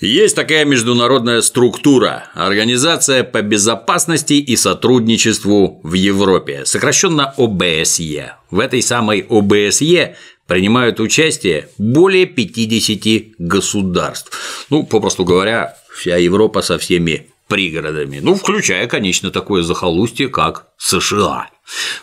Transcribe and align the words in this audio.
Есть 0.00 0.36
такая 0.36 0.64
международная 0.64 1.40
структура– 1.40 2.30
Организация 2.34 3.24
по 3.24 3.42
безопасности 3.42 4.34
и 4.34 4.54
сотрудничеству 4.54 5.80
в 5.82 5.92
Европе, 5.94 6.64
сокращенно 6.66 7.34
ОБСЕ. 7.36 8.36
В 8.52 8.60
этой 8.60 8.80
самой 8.80 9.26
ОБСЕ 9.28 10.14
принимают 10.46 11.00
участие 11.00 11.68
более 11.78 12.26
50 12.26 13.34
государств. 13.38 14.30
Ну, 14.70 14.84
попросту 14.84 15.24
говоря, 15.24 15.76
вся 15.92 16.16
Европа 16.16 16.62
со 16.62 16.78
всеми 16.78 17.30
пригородами, 17.48 18.20
ну, 18.22 18.36
включая, 18.36 18.86
конечно, 18.86 19.32
такое 19.32 19.64
захолустье, 19.64 20.28
как 20.28 20.68
США. 20.76 21.50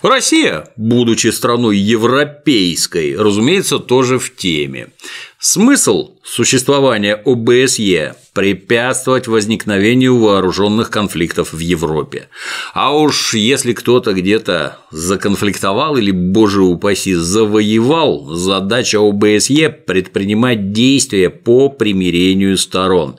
Россия, 0.02 0.68
будучи 0.76 1.28
страной 1.28 1.78
европейской, 1.78 3.16
разумеется, 3.16 3.80
тоже 3.80 4.20
в 4.20 4.36
теме. 4.36 4.90
Смысл 5.40 6.15
существования 6.26 7.16
ОБСЕ– 7.16 8.16
препятствовать 8.34 9.28
возникновению 9.28 10.18
вооруженных 10.18 10.90
конфликтов 10.90 11.54
в 11.54 11.60
Европе. 11.60 12.28
А 12.74 12.94
уж 12.94 13.34
если 13.34 13.72
кто-то 13.72 14.12
где-то 14.12 14.80
законфликтовал 14.92 15.96
или, 15.96 16.12
боже 16.12 16.62
упаси, 16.62 17.14
завоевал, 17.14 18.36
задача 18.36 19.00
ОБСЕ– 19.00 19.70
предпринимать 19.88 20.74
действия 20.74 21.30
по 21.30 21.70
примирению 21.70 22.58
сторон, 22.58 23.18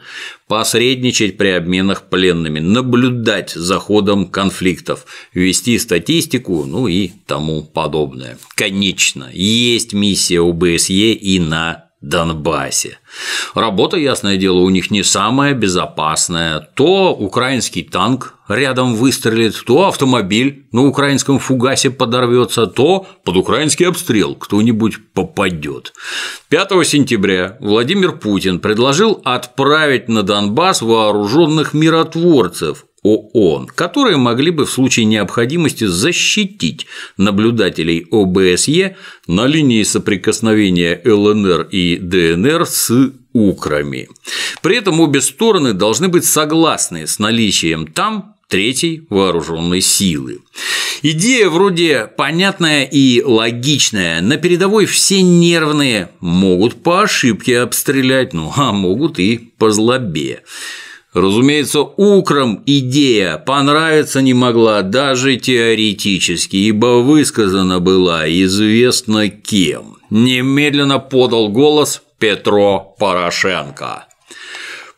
посредничать 0.48 1.38
при 1.38 1.48
обменах 1.48 2.10
пленными, 2.10 2.58
наблюдать 2.58 3.52
за 3.52 3.78
ходом 3.78 4.26
конфликтов, 4.26 5.06
вести 5.32 5.78
статистику, 5.78 6.64
ну 6.66 6.88
и 6.88 7.12
тому 7.26 7.62
подобное. 7.62 8.36
Конечно, 8.54 9.30
есть 9.32 9.92
миссия 9.94 10.40
ОБСЕ 10.40 11.12
и 11.12 11.38
на 11.38 11.85
Донбассе. 12.00 12.98
Работа, 13.54 13.96
ясное 13.96 14.36
дело, 14.36 14.58
у 14.58 14.70
них 14.70 14.90
не 14.90 15.02
самая 15.02 15.54
безопасная. 15.54 16.60
То 16.60 17.14
украинский 17.14 17.82
танк 17.82 18.34
рядом 18.48 18.94
выстрелит, 18.94 19.54
то 19.66 19.88
автомобиль 19.88 20.66
на 20.72 20.86
украинском 20.86 21.38
фугасе 21.38 21.90
подорвется, 21.90 22.66
то 22.66 23.06
под 23.24 23.36
украинский 23.36 23.88
обстрел 23.88 24.34
кто-нибудь 24.34 25.12
попадет. 25.14 25.94
5 26.48 26.86
сентября 26.86 27.56
Владимир 27.60 28.12
Путин 28.12 28.60
предложил 28.60 29.20
отправить 29.24 30.08
на 30.08 30.22
Донбасс 30.22 30.82
вооруженных 30.82 31.72
миротворцев 31.72 32.84
ООН, 33.06 33.68
которые 33.68 34.16
могли 34.16 34.50
бы 34.50 34.66
в 34.66 34.70
случае 34.70 35.06
необходимости 35.06 35.84
защитить 35.84 36.86
наблюдателей 37.16 38.06
ОБСЕ 38.10 38.96
на 39.26 39.46
линии 39.46 39.82
соприкосновения 39.82 41.00
ЛНР 41.04 41.68
и 41.70 41.96
ДНР 41.96 42.66
с 42.66 43.12
Украми. 43.32 44.08
При 44.62 44.76
этом 44.76 45.00
обе 45.00 45.20
стороны 45.20 45.72
должны 45.72 46.08
быть 46.08 46.24
согласны 46.24 47.06
с 47.06 47.18
наличием 47.18 47.86
там 47.86 48.34
третьей 48.48 49.06
вооруженной 49.10 49.80
силы. 49.80 50.40
Идея 51.02 51.48
вроде 51.48 52.10
понятная 52.16 52.84
и 52.84 53.22
логичная, 53.22 54.20
на 54.22 54.36
передовой 54.38 54.86
все 54.86 55.20
нервные 55.22 56.10
могут 56.20 56.82
по 56.82 57.02
ошибке 57.02 57.60
обстрелять, 57.60 58.32
ну 58.32 58.52
а 58.56 58.72
могут 58.72 59.18
и 59.18 59.36
по 59.58 59.70
злобе. 59.70 60.42
Разумеется, 61.16 61.80
Украм 61.80 62.62
идея 62.66 63.38
понравиться 63.38 64.20
не 64.20 64.34
могла 64.34 64.82
даже 64.82 65.36
теоретически, 65.38 66.56
ибо 66.56 67.00
высказана 67.00 67.80
была 67.80 68.28
известно 68.28 69.30
кем. 69.30 69.96
Немедленно 70.10 70.98
подал 70.98 71.48
голос 71.48 72.02
Петро 72.18 72.94
Порошенко. 72.98 74.05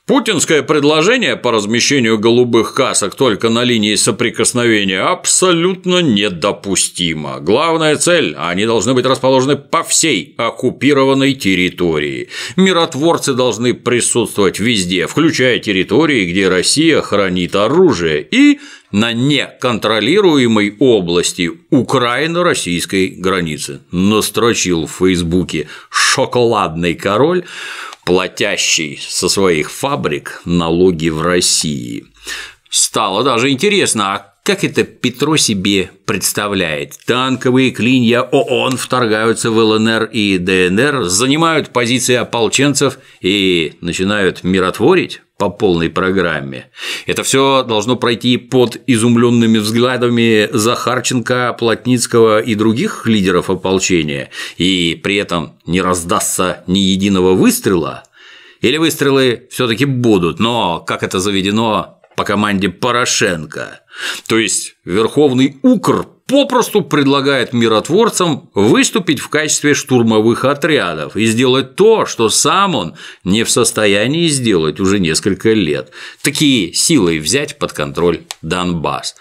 Путинское 0.08 0.62
предложение 0.62 1.36
по 1.36 1.52
размещению 1.52 2.18
голубых 2.18 2.72
касок 2.72 3.14
только 3.14 3.50
на 3.50 3.62
линии 3.62 3.94
соприкосновения 3.94 5.02
абсолютно 5.02 6.00
недопустимо. 6.00 7.40
Главная 7.40 7.94
цель– 7.96 8.34
они 8.38 8.64
должны 8.64 8.94
быть 8.94 9.04
расположены 9.04 9.56
по 9.56 9.82
всей 9.82 10.34
оккупированной 10.38 11.34
территории. 11.34 12.30
Миротворцы 12.56 13.34
должны 13.34 13.74
присутствовать 13.74 14.60
везде, 14.60 15.06
включая 15.06 15.58
территории, 15.58 16.24
где 16.24 16.48
Россия 16.48 17.02
хранит 17.02 17.54
оружие, 17.54 18.26
и 18.30 18.60
на 18.90 19.12
неконтролируемой 19.12 20.74
области 20.78 21.50
Украино-российской 21.68 23.08
границы. 23.08 23.80
Настрочил 23.90 24.86
в 24.86 24.92
Фейсбуке 24.92 25.68
шоколадный 25.90 26.94
король, 26.94 27.44
платящий 28.08 28.98
со 29.06 29.28
своих 29.28 29.70
фабрик 29.70 30.40
налоги 30.46 31.10
в 31.10 31.20
России. 31.20 32.06
Стало 32.70 33.22
даже 33.22 33.50
интересно, 33.50 34.14
а 34.14 34.34
как 34.48 34.64
это 34.64 34.82
Петро 34.82 35.36
себе 35.36 35.90
представляет? 36.06 36.94
Танковые 37.04 37.70
клинья 37.70 38.22
ООН 38.22 38.78
вторгаются 38.78 39.50
в 39.50 39.58
ЛНР 39.58 40.04
и 40.04 40.38
ДНР, 40.38 41.04
занимают 41.04 41.68
позиции 41.68 42.14
ополченцев 42.14 42.98
и 43.20 43.74
начинают 43.82 44.44
миротворить? 44.44 45.20
по 45.36 45.50
полной 45.50 45.88
программе. 45.88 46.68
Это 47.06 47.22
все 47.22 47.62
должно 47.62 47.94
пройти 47.94 48.38
под 48.38 48.80
изумленными 48.88 49.58
взглядами 49.58 50.48
Захарченко, 50.52 51.54
Плотницкого 51.56 52.40
и 52.40 52.56
других 52.56 53.06
лидеров 53.06 53.48
ополчения, 53.48 54.30
и 54.56 54.98
при 55.00 55.14
этом 55.14 55.52
не 55.64 55.80
раздастся 55.80 56.64
ни 56.66 56.80
единого 56.80 57.34
выстрела, 57.34 58.02
или 58.62 58.78
выстрелы 58.78 59.46
все-таки 59.52 59.84
будут, 59.84 60.40
но 60.40 60.80
как 60.80 61.04
это 61.04 61.20
заведено 61.20 61.97
по 62.18 62.24
команде 62.24 62.68
Порошенко. 62.68 63.80
То 64.26 64.38
есть 64.38 64.74
Верховный 64.84 65.56
Укр 65.62 66.04
попросту 66.26 66.82
предлагает 66.82 67.52
миротворцам 67.52 68.50
выступить 68.54 69.20
в 69.20 69.28
качестве 69.28 69.72
штурмовых 69.72 70.44
отрядов 70.44 71.16
и 71.16 71.26
сделать 71.26 71.76
то, 71.76 72.06
что 72.06 72.28
сам 72.28 72.74
он 72.74 72.96
не 73.22 73.44
в 73.44 73.50
состоянии 73.50 74.26
сделать 74.26 74.80
уже 74.80 74.98
несколько 74.98 75.52
лет. 75.52 75.92
Такие 76.20 76.72
силой 76.74 77.20
взять 77.20 77.56
под 77.56 77.72
контроль 77.72 78.22
Донбасс. 78.42 79.14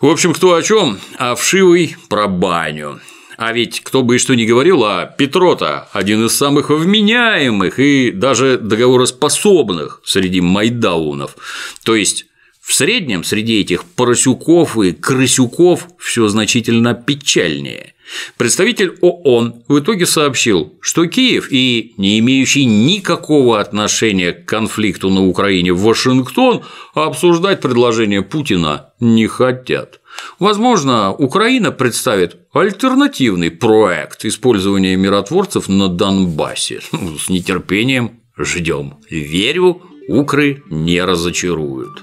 В 0.00 0.06
общем, 0.08 0.34
кто 0.34 0.54
о 0.54 0.62
чем, 0.62 0.98
а 1.18 1.36
вшивый 1.36 1.94
про 2.08 2.26
баню. 2.26 3.00
А 3.44 3.52
ведь 3.52 3.80
кто 3.80 4.04
бы 4.04 4.14
и 4.14 4.18
что 4.18 4.36
ни 4.36 4.44
говорил, 4.44 4.84
а 4.84 5.04
Петрота 5.04 5.88
один 5.92 6.24
из 6.26 6.36
самых 6.36 6.70
вменяемых 6.70 7.80
и 7.80 8.12
даже 8.12 8.56
договороспособных 8.56 10.00
среди 10.04 10.40
майдаунов. 10.40 11.34
То 11.82 11.96
есть 11.96 12.26
в 12.60 12.72
среднем 12.72 13.24
среди 13.24 13.58
этих 13.58 13.82
поросюков 13.82 14.78
и 14.78 14.92
крысюков 14.92 15.88
все 15.98 16.28
значительно 16.28 16.94
печальнее. 16.94 17.94
Представитель 18.36 18.96
ООН 19.00 19.64
в 19.66 19.80
итоге 19.80 20.06
сообщил, 20.06 20.74
что 20.80 21.06
Киев 21.06 21.48
и 21.50 21.94
не 21.96 22.20
имеющий 22.20 22.64
никакого 22.64 23.58
отношения 23.58 24.32
к 24.32 24.44
конфликту 24.46 25.10
на 25.10 25.26
Украине 25.26 25.72
Вашингтон 25.72 26.62
обсуждать 26.94 27.60
предложение 27.60 28.22
Путина 28.22 28.92
не 29.00 29.26
хотят. 29.26 29.98
Возможно, 30.38 31.12
Украина 31.12 31.72
представит 31.72 32.36
альтернативный 32.52 33.50
проект 33.50 34.24
использования 34.24 34.96
миротворцев 34.96 35.68
на 35.68 35.88
Донбассе. 35.88 36.80
С 37.18 37.28
нетерпением 37.28 38.20
ждем. 38.36 38.94
Верю, 39.10 39.82
укры 40.08 40.62
не 40.70 41.02
разочаруют. 41.02 42.02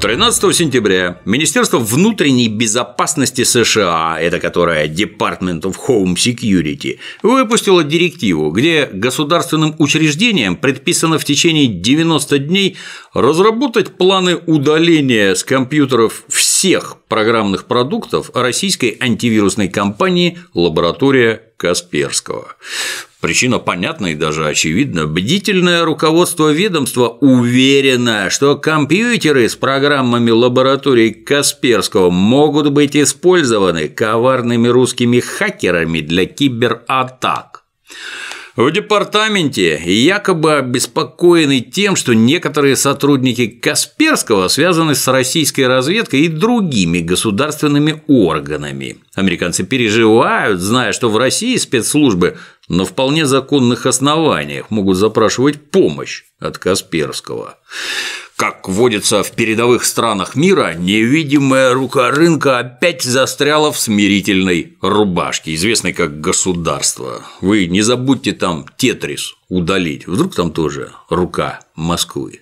13 0.00 0.54
сентября 0.54 1.20
Министерство 1.24 1.78
внутренней 1.78 2.48
безопасности 2.48 3.44
США, 3.44 4.18
это 4.20 4.38
которое 4.38 4.86
Department 4.86 5.62
of 5.62 5.76
Home 5.88 6.14
Security, 6.14 6.98
выпустило 7.22 7.82
директиву, 7.82 8.50
где 8.50 8.88
государственным 8.92 9.74
учреждениям 9.78 10.56
предписано 10.56 11.18
в 11.18 11.24
течение 11.24 11.66
90 11.66 12.38
дней 12.38 12.76
разработать 13.14 13.96
планы 13.96 14.36
удаления 14.46 15.34
с 15.34 15.42
компьютеров 15.42 16.24
всех 16.28 16.45
программных 17.08 17.66
продуктов 17.66 18.30
российской 18.34 18.96
антивирусной 19.00 19.68
компании 19.68 20.38
«Лаборатория 20.54 21.42
Касперского». 21.56 22.56
Причина 23.20 23.58
понятна 23.58 24.06
и 24.06 24.14
даже 24.14 24.46
очевидна. 24.46 25.06
Бдительное 25.06 25.84
руководство 25.84 26.52
ведомства 26.52 27.08
уверено, 27.08 28.30
что 28.30 28.56
компьютеры 28.56 29.48
с 29.48 29.56
программами 29.56 30.30
лаборатории 30.30 31.10
Касперского 31.10 32.10
могут 32.10 32.70
быть 32.70 32.96
использованы 32.96 33.88
коварными 33.88 34.68
русскими 34.68 35.20
хакерами 35.20 36.00
для 36.00 36.26
кибератак. 36.26 37.64
В 38.56 38.70
департаменте 38.70 39.78
якобы 39.84 40.54
обеспокоены 40.54 41.60
тем, 41.60 41.94
что 41.94 42.14
некоторые 42.14 42.74
сотрудники 42.74 43.48
Касперского 43.48 44.48
связаны 44.48 44.94
с 44.94 45.06
российской 45.08 45.66
разведкой 45.66 46.22
и 46.22 46.28
другими 46.28 47.00
государственными 47.00 48.02
органами. 48.08 48.96
Американцы 49.14 49.62
переживают, 49.62 50.60
зная, 50.60 50.92
что 50.92 51.10
в 51.10 51.18
России 51.18 51.56
спецслужбы 51.56 52.38
на 52.68 52.84
вполне 52.84 53.26
законных 53.26 53.86
основаниях 53.86 54.70
могут 54.70 54.96
запрашивать 54.96 55.70
помощь 55.70 56.24
от 56.40 56.58
Касперского. 56.58 57.58
Как 58.36 58.68
водится 58.68 59.22
в 59.22 59.32
передовых 59.32 59.84
странах 59.84 60.34
мира, 60.34 60.74
невидимая 60.74 61.72
рука 61.72 62.10
рынка 62.10 62.58
опять 62.58 63.02
застряла 63.02 63.72
в 63.72 63.78
смирительной 63.78 64.76
рубашке, 64.82 65.54
известной 65.54 65.94
как 65.94 66.20
государство. 66.20 67.22
Вы 67.40 67.66
не 67.66 67.80
забудьте 67.80 68.32
там 68.32 68.66
тетрис 68.76 69.34
удалить, 69.48 70.06
вдруг 70.06 70.34
там 70.34 70.50
тоже 70.52 70.92
рука 71.08 71.60
Москвы. 71.74 72.40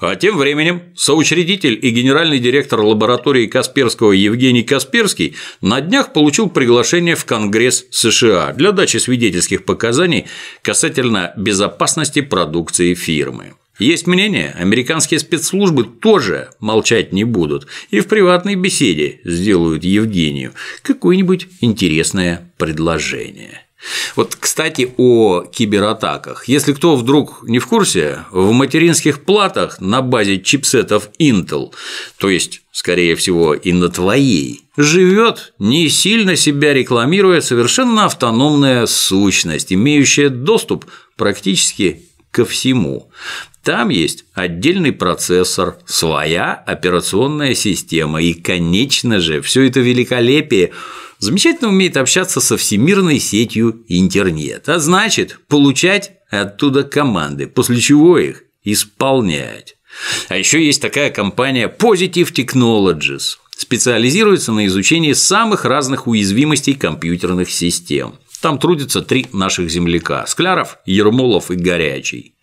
А 0.00 0.16
тем 0.16 0.36
временем 0.36 0.82
соучредитель 0.96 1.78
и 1.80 1.90
генеральный 1.90 2.38
директор 2.38 2.80
лаборатории 2.80 3.46
Касперского 3.46 4.12
Евгений 4.12 4.62
Касперский 4.62 5.36
на 5.60 5.80
днях 5.80 6.12
получил 6.12 6.48
приглашение 6.48 7.14
в 7.14 7.24
Конгресс 7.24 7.86
США 7.90 8.52
для 8.52 8.72
дачи 8.72 8.96
свидетельских 8.98 9.64
показаний 9.64 10.26
касательно 10.62 11.32
безопасности 11.36 12.20
продукции 12.20 12.94
фирмы. 12.94 13.54
Есть 13.78 14.08
мнение, 14.08 14.54
американские 14.58 15.20
спецслужбы 15.20 15.84
тоже 15.84 16.50
молчать 16.58 17.12
не 17.12 17.22
будут 17.22 17.68
и 17.90 18.00
в 18.00 18.08
приватной 18.08 18.56
беседе 18.56 19.20
сделают 19.24 19.84
Евгению 19.84 20.52
какое-нибудь 20.82 21.46
интересное 21.60 22.52
предложение. 22.56 23.67
Вот, 24.16 24.34
кстати, 24.34 24.92
о 24.96 25.42
кибератаках. 25.42 26.48
Если 26.48 26.72
кто 26.72 26.96
вдруг 26.96 27.44
не 27.44 27.58
в 27.58 27.66
курсе, 27.66 28.24
в 28.32 28.52
материнских 28.52 29.24
платах 29.24 29.80
на 29.80 30.02
базе 30.02 30.40
чипсетов 30.40 31.10
Intel, 31.20 31.72
то 32.18 32.28
есть, 32.28 32.62
скорее 32.72 33.14
всего, 33.14 33.54
и 33.54 33.72
на 33.72 33.88
твоей, 33.88 34.62
живет, 34.76 35.52
не 35.58 35.88
сильно 35.88 36.34
себя 36.34 36.74
рекламируя, 36.74 37.40
совершенно 37.40 38.06
автономная 38.06 38.86
сущность, 38.86 39.72
имеющая 39.72 40.28
доступ 40.28 40.86
практически 41.16 42.02
ко 42.30 42.44
всему. 42.44 43.10
Там 43.62 43.90
есть 43.90 44.24
отдельный 44.32 44.92
процессор, 44.92 45.76
своя 45.84 46.54
операционная 46.54 47.54
система 47.54 48.22
и, 48.22 48.32
конечно 48.32 49.20
же, 49.20 49.42
все 49.42 49.66
это 49.66 49.80
великолепие 49.80 50.72
замечательно 51.18 51.68
умеет 51.68 51.96
общаться 51.96 52.40
со 52.40 52.56
всемирной 52.56 53.18
сетью 53.18 53.84
интернет, 53.88 54.68
а 54.68 54.78
значит, 54.78 55.38
получать 55.48 56.12
оттуда 56.30 56.84
команды, 56.84 57.46
после 57.46 57.80
чего 57.80 58.18
их 58.18 58.44
исполнять. 58.62 59.76
А 60.28 60.36
еще 60.36 60.64
есть 60.64 60.82
такая 60.82 61.10
компания 61.10 61.68
Positive 61.68 62.32
Technologies, 62.32 63.38
специализируется 63.56 64.52
на 64.52 64.66
изучении 64.66 65.12
самых 65.12 65.64
разных 65.64 66.06
уязвимостей 66.06 66.74
компьютерных 66.74 67.50
систем. 67.50 68.14
Там 68.40 68.58
трудятся 68.58 69.02
три 69.02 69.26
наших 69.32 69.68
земляка– 69.70 70.24
Скляров, 70.28 70.78
Ермолов 70.86 71.50
и 71.50 71.56
Горячий. 71.56 72.34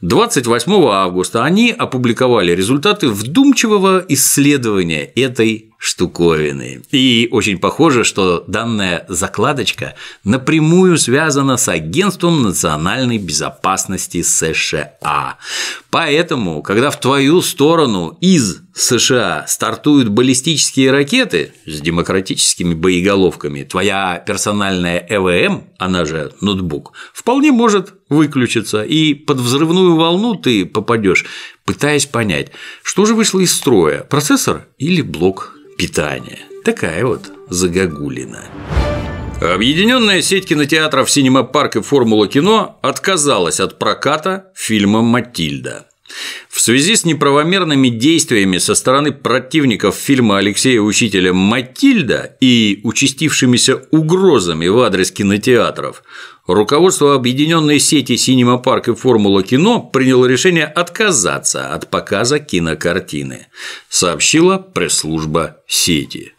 28 0.00 0.72
августа 0.72 1.44
они 1.44 1.70
опубликовали 1.70 2.52
результаты 2.52 3.10
вдумчивого 3.10 4.04
исследования 4.08 5.04
этой 5.04 5.69
штуковины. 5.80 6.82
И 6.90 7.26
очень 7.32 7.58
похоже, 7.58 8.04
что 8.04 8.44
данная 8.46 9.06
закладочка 9.08 9.94
напрямую 10.24 10.98
связана 10.98 11.56
с 11.56 11.68
Агентством 11.68 12.42
национальной 12.42 13.16
безопасности 13.16 14.20
США. 14.20 15.38
Поэтому, 15.88 16.62
когда 16.62 16.90
в 16.90 17.00
твою 17.00 17.40
сторону 17.40 18.18
из 18.20 18.60
США 18.74 19.46
стартуют 19.48 20.08
баллистические 20.08 20.90
ракеты 20.90 21.54
с 21.64 21.80
демократическими 21.80 22.74
боеголовками, 22.74 23.64
твоя 23.64 24.22
персональная 24.24 25.04
ЭВМ, 25.08 25.64
она 25.78 26.04
же 26.04 26.32
ноутбук, 26.42 26.92
вполне 27.14 27.52
может 27.52 27.94
выключиться, 28.10 28.82
и 28.82 29.14
под 29.14 29.38
взрывную 29.38 29.96
волну 29.96 30.34
ты 30.34 30.66
попадешь, 30.66 31.24
пытаясь 31.70 32.06
понять, 32.06 32.48
что 32.82 33.06
же 33.06 33.14
вышло 33.14 33.38
из 33.38 33.54
строя– 33.54 34.00
процессор 34.10 34.66
или 34.78 35.02
блок 35.02 35.54
питания. 35.78 36.40
Такая 36.64 37.06
вот 37.06 37.30
загогулина. 37.48 38.42
Объединенная 39.40 40.20
сеть 40.20 40.46
кинотеатров 40.46 41.08
«Синема 41.08 41.44
Парк» 41.44 41.76
и 41.76 41.80
«Формула 41.80 42.26
кино» 42.26 42.80
отказалась 42.82 43.60
от 43.60 43.78
проката 43.78 44.46
фильма 44.56 45.00
«Матильда». 45.00 45.86
В 46.48 46.60
связи 46.60 46.96
с 46.96 47.04
неправомерными 47.04 47.88
действиями 47.88 48.58
со 48.58 48.74
стороны 48.74 49.12
противников 49.12 49.94
фильма 49.94 50.38
Алексея 50.38 50.80
Учителя 50.80 51.32
«Матильда» 51.32 52.36
и 52.40 52.80
участившимися 52.82 53.76
угрозами 53.92 54.66
в 54.66 54.80
адрес 54.80 55.12
кинотеатров, 55.12 56.02
руководство 56.54 57.14
объединенной 57.14 57.78
сети 57.78 58.16
«Синема 58.16 58.58
Парк» 58.58 58.88
и 58.88 58.94
«Формула 58.94 59.42
кино» 59.42 59.80
приняло 59.80 60.26
решение 60.26 60.66
отказаться 60.66 61.72
от 61.74 61.88
показа 61.88 62.38
кинокартины, 62.38 63.46
сообщила 63.88 64.58
пресс-служба 64.58 65.58
сети. 65.66 66.34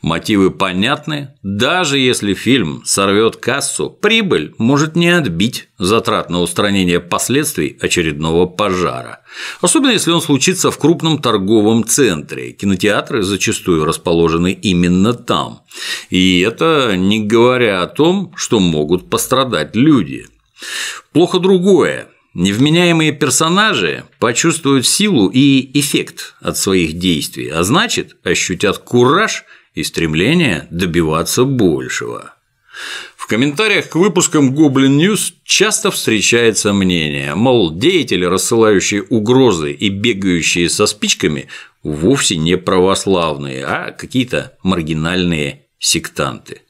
Мотивы 0.00 0.50
понятны, 0.50 1.34
даже 1.42 1.98
если 1.98 2.34
фильм 2.34 2.82
сорвет 2.84 3.36
кассу, 3.36 3.90
прибыль 3.90 4.54
может 4.58 4.96
не 4.96 5.08
отбить 5.10 5.68
затрат 5.78 6.30
на 6.30 6.40
устранение 6.40 6.98
последствий 6.98 7.78
очередного 7.80 8.46
пожара. 8.46 9.20
Особенно 9.60 9.90
если 9.90 10.10
он 10.10 10.20
случится 10.20 10.70
в 10.70 10.78
крупном 10.78 11.18
торговом 11.18 11.84
центре. 11.84 12.52
Кинотеатры 12.52 13.22
зачастую 13.22 13.84
расположены 13.84 14.52
именно 14.52 15.14
там. 15.14 15.62
И 16.10 16.40
это 16.40 16.96
не 16.96 17.22
говоря 17.24 17.82
о 17.82 17.86
том, 17.86 18.32
что 18.36 18.58
могут 18.58 19.08
пострадать 19.08 19.76
люди. 19.76 20.26
Плохо 21.12 21.38
другое. 21.38 22.08
Невменяемые 22.34 23.12
персонажи 23.12 24.04
почувствуют 24.18 24.86
силу 24.86 25.28
и 25.28 25.78
эффект 25.78 26.34
от 26.40 26.56
своих 26.56 26.94
действий, 26.94 27.48
а 27.48 27.62
значит, 27.62 28.16
ощутят 28.24 28.78
кураж 28.78 29.44
и 29.74 29.84
стремление 29.84 30.66
добиваться 30.70 31.44
большего. 31.44 32.34
В 33.16 33.26
комментариях 33.26 33.90
к 33.90 33.96
выпускам 33.96 34.54
Goblin 34.54 34.98
News 34.98 35.34
часто 35.44 35.90
встречается 35.90 36.72
мнение, 36.72 37.34
мол, 37.34 37.76
деятели, 37.76 38.24
рассылающие 38.24 39.02
угрозы 39.02 39.72
и 39.72 39.90
бегающие 39.90 40.70
со 40.70 40.86
спичками, 40.86 41.48
вовсе 41.82 42.36
не 42.36 42.56
православные, 42.56 43.64
а 43.66 43.90
какие-то 43.92 44.56
маргинальные 44.62 45.66
сектанты. 45.82 46.62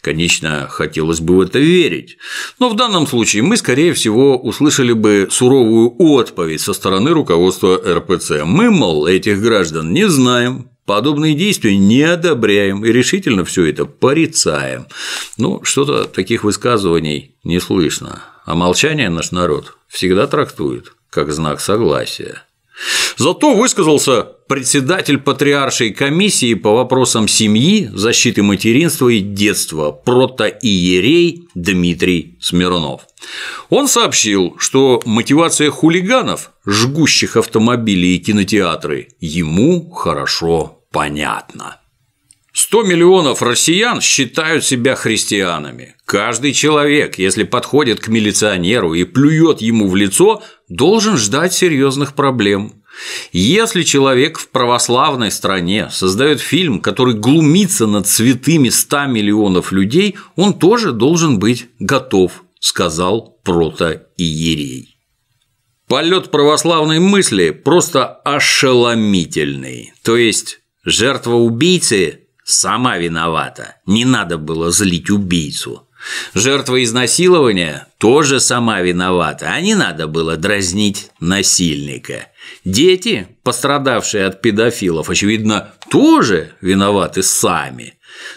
Конечно, 0.00 0.66
хотелось 0.68 1.20
бы 1.20 1.36
в 1.36 1.40
это 1.40 1.58
верить, 1.58 2.16
но 2.58 2.68
в 2.68 2.76
данном 2.76 3.06
случае 3.06 3.42
мы, 3.42 3.56
скорее 3.56 3.92
всего, 3.92 4.36
услышали 4.36 4.92
бы 4.92 5.28
суровую 5.30 5.94
отповедь 5.98 6.60
со 6.60 6.72
стороны 6.72 7.10
руководства 7.10 7.76
РПЦ. 7.76 8.44
Мы, 8.44 8.70
мол, 8.70 9.06
этих 9.06 9.40
граждан 9.40 9.92
не 9.92 10.08
знаем, 10.08 10.70
подобные 10.86 11.34
действия 11.34 11.76
не 11.76 12.02
одобряем 12.02 12.84
и 12.84 12.90
решительно 12.90 13.44
все 13.44 13.66
это 13.66 13.84
порицаем. 13.84 14.86
Ну, 15.36 15.62
что-то 15.62 16.04
таких 16.04 16.44
высказываний 16.44 17.36
не 17.44 17.60
слышно, 17.60 18.22
а 18.44 18.54
молчание 18.54 19.08
наш 19.08 19.30
народ 19.30 19.76
всегда 19.88 20.26
трактует 20.26 20.94
как 21.10 21.30
знак 21.30 21.60
согласия. 21.60 22.42
Зато 23.16 23.54
высказался 23.54 24.28
председатель 24.52 25.16
патриаршей 25.16 25.94
комиссии 25.94 26.52
по 26.52 26.74
вопросам 26.74 27.26
семьи, 27.26 27.88
защиты 27.90 28.42
материнства 28.42 29.08
и 29.08 29.20
детства 29.20 29.92
протоиерей 29.92 31.48
Дмитрий 31.54 32.36
Смирнов. 32.38 33.06
Он 33.70 33.88
сообщил, 33.88 34.54
что 34.58 35.00
мотивация 35.06 35.70
хулиганов, 35.70 36.50
жгущих 36.66 37.38
автомобили 37.38 38.08
и 38.08 38.18
кинотеатры, 38.18 39.08
ему 39.20 39.88
хорошо 39.90 40.84
понятна. 40.92 41.78
100 42.52 42.82
миллионов 42.82 43.40
россиян 43.40 44.02
считают 44.02 44.66
себя 44.66 44.96
христианами. 44.96 45.96
Каждый 46.04 46.52
человек, 46.52 47.18
если 47.18 47.44
подходит 47.44 48.00
к 48.00 48.08
милиционеру 48.08 48.92
и 48.92 49.04
плюет 49.04 49.62
ему 49.62 49.88
в 49.88 49.96
лицо, 49.96 50.42
должен 50.68 51.16
ждать 51.16 51.54
серьезных 51.54 52.14
проблем. 52.14 52.81
Если 53.32 53.82
человек 53.82 54.38
в 54.38 54.48
православной 54.48 55.30
стране 55.30 55.88
создает 55.90 56.40
фильм, 56.40 56.80
который 56.80 57.14
глумится 57.14 57.86
над 57.86 58.06
святыми 58.06 58.68
100 58.68 59.06
миллионов 59.06 59.72
людей, 59.72 60.16
он 60.36 60.58
тоже 60.58 60.92
должен 60.92 61.38
быть 61.38 61.68
готов, 61.78 62.44
сказал 62.60 63.38
протоиерей. 63.42 64.96
Полет 65.88 66.30
православной 66.30 67.00
мысли 67.00 67.50
просто 67.50 68.06
ошеломительный. 68.06 69.92
То 70.02 70.16
есть 70.16 70.60
жертва 70.84 71.34
убийцы 71.34 72.20
сама 72.44 72.98
виновата, 72.98 73.76
не 73.86 74.04
надо 74.04 74.38
было 74.38 74.70
злить 74.70 75.10
убийцу. 75.10 75.88
Жертва 76.34 76.82
изнасилования 76.82 77.86
тоже 77.98 78.40
сама 78.40 78.80
виновата, 78.80 79.50
а 79.52 79.60
не 79.60 79.74
надо 79.74 80.06
было 80.06 80.36
дразнить 80.36 81.10
насильника. 81.20 82.26
Дети, 82.64 83.28
пострадавшие 83.42 84.26
от 84.26 84.40
педофилов, 84.40 85.10
очевидно, 85.10 85.72
тоже 85.90 86.52
виноваты 86.60 87.22
сами. 87.22 87.94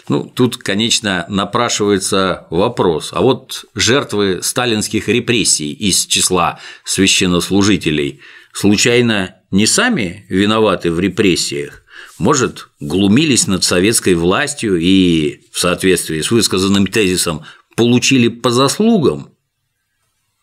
Ну, 0.08 0.24
тут, 0.24 0.56
конечно, 0.56 1.26
напрашивается 1.28 2.46
вопрос. 2.50 3.10
А 3.12 3.20
вот 3.20 3.66
жертвы 3.74 4.40
сталинских 4.42 5.08
репрессий 5.08 5.72
из 5.72 6.06
числа 6.06 6.60
священнослужителей 6.84 8.20
случайно 8.52 9.36
не 9.50 9.66
сами 9.66 10.26
виноваты 10.28 10.90
в 10.90 11.00
репрессиях? 11.00 11.82
Может, 12.18 12.68
глумились 12.80 13.46
над 13.46 13.64
советской 13.64 14.14
властью 14.14 14.78
и, 14.80 15.42
в 15.52 15.58
соответствии 15.58 16.20
с 16.20 16.30
высказанным 16.30 16.86
тезисом, 16.86 17.42
получили 17.76 18.28
по 18.28 18.50
заслугам? 18.50 19.30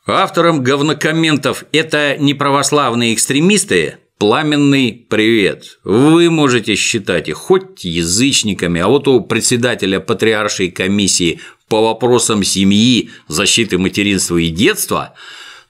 Авторам 0.06 0.62
говнокомментов 0.64 1.64
«это 1.72 2.18
не 2.18 2.34
православные 2.34 3.14
экстремисты» 3.14 4.00
пламенный 4.18 5.06
привет. 5.10 5.80
Вы 5.86 6.30
можете 6.30 6.76
считать 6.76 7.30
их 7.30 7.38
хоть 7.38 7.86
язычниками, 7.86 8.82
а 8.82 8.88
вот 8.88 9.08
у 9.08 9.22
председателя 9.22 10.02
патриаршей 10.02 10.72
комиссии 10.72 11.40
по 11.70 11.82
вопросам 11.82 12.44
семьи, 12.44 13.12
защиты 13.30 13.78
материнства 13.78 14.38
и 14.38 14.50
детства 14.50 15.14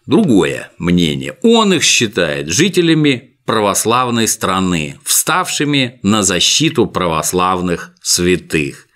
другое 0.07 0.71
мнение. 0.79 1.37
Он 1.43 1.73
их 1.73 1.83
считает 1.83 2.49
жителями 2.49 3.35
православной 3.45 4.27
страны, 4.27 4.99
вставшими 5.03 5.99
на 6.01 6.23
защиту 6.23 6.87
православных 6.87 7.93
святых. 8.01 8.87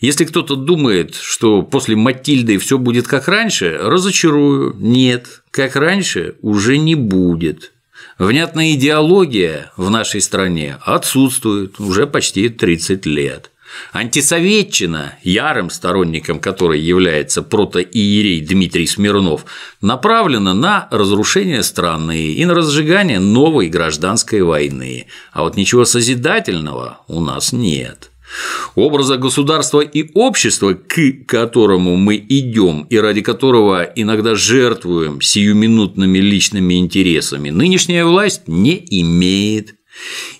Если 0.00 0.24
кто-то 0.24 0.54
думает, 0.54 1.16
что 1.16 1.62
после 1.62 1.96
Матильды 1.96 2.58
все 2.58 2.78
будет 2.78 3.08
как 3.08 3.26
раньше, 3.26 3.76
разочарую. 3.80 4.76
Нет, 4.78 5.42
как 5.50 5.74
раньше 5.74 6.36
уже 6.40 6.78
не 6.78 6.94
будет. 6.94 7.72
Внятная 8.16 8.74
идеология 8.74 9.72
в 9.76 9.90
нашей 9.90 10.20
стране 10.20 10.78
отсутствует 10.82 11.80
уже 11.80 12.06
почти 12.06 12.48
30 12.48 13.06
лет. 13.06 13.50
Антисоветчина, 13.92 15.14
ярым 15.22 15.68
сторонником 15.68 16.40
которой 16.40 16.80
является 16.80 17.42
протоиерей 17.42 18.40
Дмитрий 18.40 18.86
Смирнов, 18.86 19.44
направлена 19.80 20.54
на 20.54 20.88
разрушение 20.90 21.62
страны 21.62 22.28
и 22.28 22.44
на 22.44 22.54
разжигание 22.54 23.18
новой 23.18 23.68
гражданской 23.68 24.42
войны, 24.42 25.06
а 25.32 25.42
вот 25.42 25.56
ничего 25.56 25.84
созидательного 25.84 27.00
у 27.08 27.20
нас 27.20 27.52
нет. 27.52 28.10
Образа 28.74 29.16
государства 29.16 29.80
и 29.80 30.10
общества, 30.14 30.74
к 30.74 31.26
которому 31.26 31.96
мы 31.96 32.16
идем 32.16 32.86
и 32.90 32.98
ради 32.98 33.22
которого 33.22 33.82
иногда 33.82 34.34
жертвуем 34.34 35.20
сиюминутными 35.20 36.18
личными 36.18 36.74
интересами, 36.74 37.50
нынешняя 37.50 38.04
власть 38.04 38.42
не 38.46 38.84
имеет. 38.90 39.74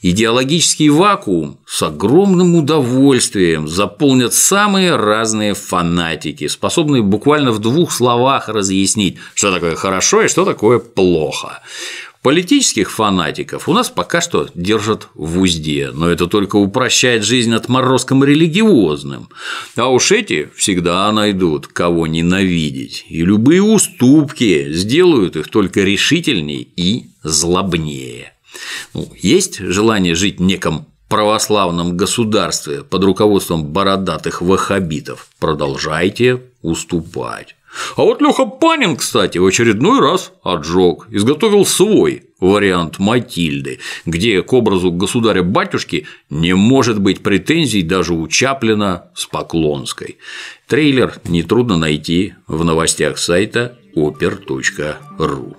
Идеологический 0.02 0.88
вакуум 0.88 1.58
с 1.66 1.82
огромным 1.82 2.54
удовольствием 2.54 3.66
заполнят 3.66 4.32
самые 4.32 4.94
разные 4.94 5.54
фанатики, 5.54 6.46
способные 6.46 7.02
буквально 7.02 7.50
в 7.50 7.58
двух 7.58 7.90
словах 7.90 8.48
разъяснить, 8.48 9.16
что 9.34 9.52
такое 9.52 9.74
хорошо 9.74 10.22
и 10.22 10.28
что 10.28 10.44
такое 10.44 10.78
плохо. 10.78 11.60
Политических 12.22 12.90
фанатиков 12.90 13.68
у 13.68 13.72
нас 13.72 13.90
пока 13.90 14.20
что 14.20 14.48
держат 14.54 15.08
в 15.14 15.40
узде, 15.40 15.90
но 15.94 16.10
это 16.10 16.26
только 16.26 16.56
упрощает 16.56 17.24
жизнь 17.24 17.54
отморозкам 17.54 18.24
религиозным. 18.24 19.28
А 19.76 19.88
уж 19.88 20.10
эти 20.10 20.50
всегда 20.56 21.10
найдут, 21.12 21.68
кого 21.68 22.08
ненавидеть, 22.08 23.06
и 23.08 23.24
любые 23.24 23.62
уступки 23.62 24.72
сделают 24.72 25.36
их 25.36 25.48
только 25.48 25.82
решительней 25.82 26.68
и 26.76 27.10
злобнее. 27.22 28.32
Ну, 28.94 29.12
есть 29.16 29.60
желание 29.60 30.16
жить 30.16 30.38
в 30.38 30.42
неком 30.42 30.86
православном 31.08 31.96
государстве 31.96 32.82
под 32.82 33.04
руководством 33.04 33.64
бородатых 33.64 34.42
ваххабитов, 34.42 35.28
продолжайте 35.38 36.42
уступать. 36.62 37.54
А 37.96 38.02
вот 38.02 38.22
Леха 38.22 38.46
Панин, 38.46 38.96
кстати, 38.96 39.38
в 39.38 39.46
очередной 39.46 40.00
раз 40.00 40.32
отжег, 40.42 41.06
изготовил 41.10 41.66
свой 41.66 42.24
вариант 42.40 42.98
Матильды, 42.98 43.80
где 44.06 44.42
к 44.42 44.52
образу 44.52 44.90
государя-батюшки 44.90 46.06
не 46.30 46.54
может 46.54 47.00
быть 47.00 47.22
претензий 47.22 47.82
даже 47.82 48.14
у 48.14 48.26
Чаплина 48.28 49.10
с 49.14 49.26
Поклонской. 49.26 50.18
Трейлер 50.66 51.14
нетрудно 51.24 51.76
найти 51.76 52.34
в 52.46 52.64
новостях 52.64 53.18
сайта 53.18 53.78
oper.ru. 53.94 55.56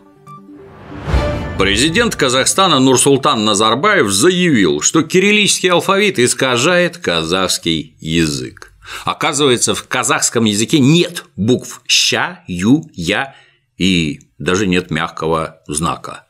Президент 1.60 2.16
Казахстана 2.16 2.80
Нурсултан 2.80 3.44
Назарбаев 3.44 4.10
заявил, 4.10 4.80
что 4.80 5.04
кириллический 5.04 5.70
алфавит 5.70 6.18
искажает 6.18 6.98
казахский 6.98 7.96
язык. 8.00 8.69
Оказывается, 9.06 9.76
в 9.76 9.88
казахском 9.88 10.46
языке 10.46 10.80
нет 10.80 11.26
букв 11.36 11.82
«ща», 11.88 12.44
«ю», 12.48 12.90
«я» 12.94 13.36
и 13.78 14.20
даже 14.38 14.68
нет 14.68 14.92
мягкого 14.92 15.62
знака. 15.68 16.26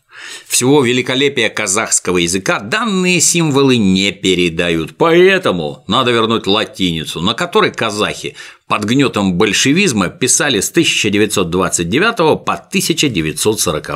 Всего 0.47 0.83
великолепия 0.83 1.49
казахского 1.49 2.17
языка 2.17 2.59
данные 2.59 3.21
символы 3.21 3.77
не 3.77 4.11
передают, 4.11 4.97
поэтому 4.97 5.83
надо 5.87 6.11
вернуть 6.11 6.47
латиницу, 6.47 7.21
на 7.21 7.33
которой 7.33 7.71
казахи 7.71 8.35
под 8.67 8.83
гнетом 8.83 9.35
большевизма 9.35 10.09
писали 10.09 10.59
с 10.59 10.69
1929 10.71 12.17
по 12.43 12.53
1940 12.53 13.89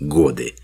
годы. 0.00 0.54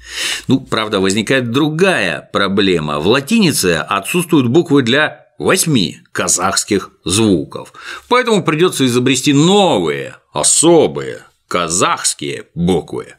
Ну, 0.49 0.61
правда, 0.61 1.01
возникает 1.01 1.51
другая 1.51 2.29
проблема. 2.33 3.01
В 3.01 3.07
латинице 3.09 3.85
отсутствуют 3.87 4.47
буквы 4.47 4.83
для 4.83 5.24
восьми 5.39 5.99
казахских 6.13 6.91
звуков. 7.05 7.73
Поэтому 8.09 8.43
придется 8.45 8.87
изобрести 8.87 9.33
новые, 9.33 10.17
особые 10.33 11.23
казахские 11.49 12.47
буквы. 12.55 13.15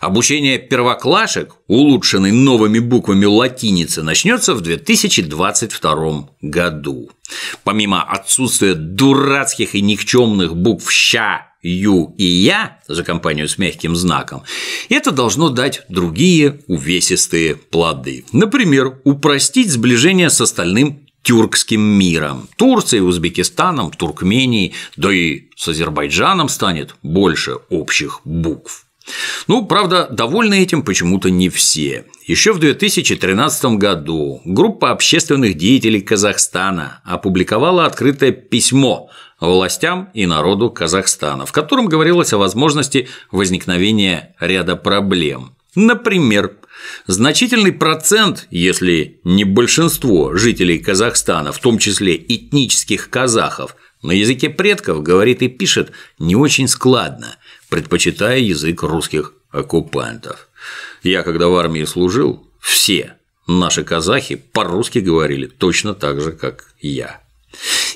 Обучение 0.00 0.58
первоклашек, 0.58 1.54
улучшенной 1.66 2.32
новыми 2.32 2.78
буквами 2.78 3.24
латиницы, 3.24 4.02
начнется 4.02 4.54
в 4.54 4.60
2022 4.60 6.28
году. 6.40 7.10
Помимо 7.64 8.02
отсутствия 8.02 8.74
дурацких 8.74 9.74
и 9.74 9.82
никчемных 9.82 10.56
букв 10.56 10.90
«ща», 10.90 11.48
«ю» 11.60 12.14
и 12.16 12.24
«я» 12.24 12.78
за 12.86 13.02
компанию 13.02 13.48
с 13.48 13.58
мягким 13.58 13.96
знаком, 13.96 14.44
это 14.88 15.10
должно 15.10 15.50
дать 15.50 15.82
другие 15.88 16.60
увесистые 16.68 17.56
плоды. 17.56 18.24
Например, 18.32 19.00
упростить 19.04 19.70
сближение 19.70 20.30
с 20.30 20.40
остальным 20.40 21.07
тюркским 21.28 21.82
миром. 21.82 22.48
Турцией, 22.56 23.02
Узбекистаном, 23.02 23.90
Туркменией, 23.90 24.72
да 24.96 25.12
и 25.12 25.42
с 25.54 25.68
Азербайджаном 25.68 26.48
станет 26.48 26.94
больше 27.02 27.56
общих 27.68 28.22
букв. 28.24 28.86
Ну, 29.46 29.66
правда, 29.66 30.08
довольны 30.10 30.62
этим 30.62 30.82
почему-то 30.82 31.28
не 31.28 31.50
все. 31.50 32.06
Еще 32.26 32.54
в 32.54 32.60
2013 32.60 33.76
году 33.76 34.40
группа 34.46 34.90
общественных 34.90 35.58
деятелей 35.58 36.00
Казахстана 36.00 37.02
опубликовала 37.04 37.84
открытое 37.84 38.32
письмо 38.32 39.10
властям 39.38 40.08
и 40.14 40.24
народу 40.24 40.70
Казахстана, 40.70 41.44
в 41.44 41.52
котором 41.52 41.88
говорилось 41.88 42.32
о 42.32 42.38
возможности 42.38 43.06
возникновения 43.30 44.34
ряда 44.40 44.76
проблем. 44.76 45.52
Например, 45.74 46.52
Значительный 47.06 47.72
процент, 47.72 48.46
если 48.50 49.20
не 49.24 49.44
большинство 49.44 50.34
жителей 50.34 50.78
Казахстана, 50.78 51.52
в 51.52 51.58
том 51.58 51.78
числе 51.78 52.16
этнических 52.16 53.10
казахов, 53.10 53.76
на 54.02 54.12
языке 54.12 54.48
предков 54.48 55.02
говорит 55.02 55.42
и 55.42 55.48
пишет 55.48 55.92
не 56.18 56.36
очень 56.36 56.68
складно, 56.68 57.36
предпочитая 57.68 58.38
язык 58.38 58.82
русских 58.82 59.34
оккупантов. 59.50 60.48
Я, 61.02 61.22
когда 61.22 61.48
в 61.48 61.56
армии 61.56 61.84
служил, 61.84 62.46
все 62.60 63.14
наши 63.46 63.82
казахи 63.82 64.36
по-русски 64.36 64.98
говорили 64.98 65.46
точно 65.46 65.94
так 65.94 66.20
же, 66.20 66.32
как 66.32 66.74
я. 66.80 67.20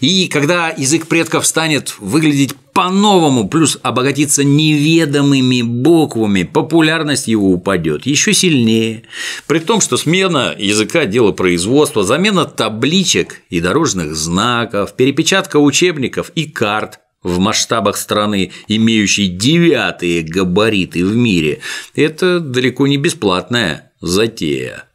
И 0.00 0.26
когда 0.28 0.71
язык 0.71 1.06
предков 1.06 1.47
станет 1.47 1.94
выглядеть 2.00 2.54
по-новому, 2.73 3.49
плюс 3.49 3.78
обогатиться 3.82 4.42
неведомыми 4.44 5.62
буквами, 5.62 6.42
популярность 6.42 7.28
его 7.28 7.52
упадет 7.52 8.06
еще 8.06 8.32
сильнее. 8.32 9.02
При 9.47 9.59
том, 9.59 9.80
что 9.80 9.97
смена 9.97 10.54
языка– 10.59 11.04
дело 11.06 11.32
производства, 11.32 12.02
замена 12.02 12.47
табличек 12.47 13.42
и 13.50 13.61
дорожных 13.61 14.16
знаков, 14.16 14.97
перепечатка 14.97 15.59
учебников 15.59 16.32
и 16.35 16.47
карт 16.47 16.99
в 17.23 17.38
масштабах 17.38 17.97
страны, 17.97 18.50
имеющей 18.68 19.28
девятые 19.28 20.23
габариты 20.23 21.04
в 21.04 21.14
мире– 21.14 21.61
это 21.94 22.40
далеко 22.40 22.87
не 22.87 22.97
бесплатная 22.97 23.92
затея. 24.00 24.87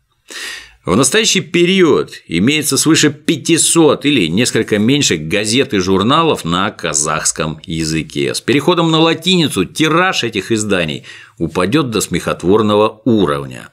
В 0.88 0.96
настоящий 0.96 1.41
период 1.41 2.13
имеется 2.29 2.77
свыше 2.77 3.10
500 3.10 4.06
или 4.06 4.27
несколько 4.27 4.79
меньше 4.79 5.17
газет 5.17 5.74
и 5.74 5.79
журналов 5.79 6.46
на 6.46 6.72
казахском 6.72 7.60
языке. 7.65 8.34
С 8.34 8.39
переходом 8.39 8.89
на 8.89 9.01
латиницу 9.01 9.65
тираж 9.65 10.24
этих 10.24 10.50
изданий 10.50 11.03
упадет 11.38 11.89
до 11.89 12.00
смехотворного 12.00 13.01
уровня. 13.03 13.67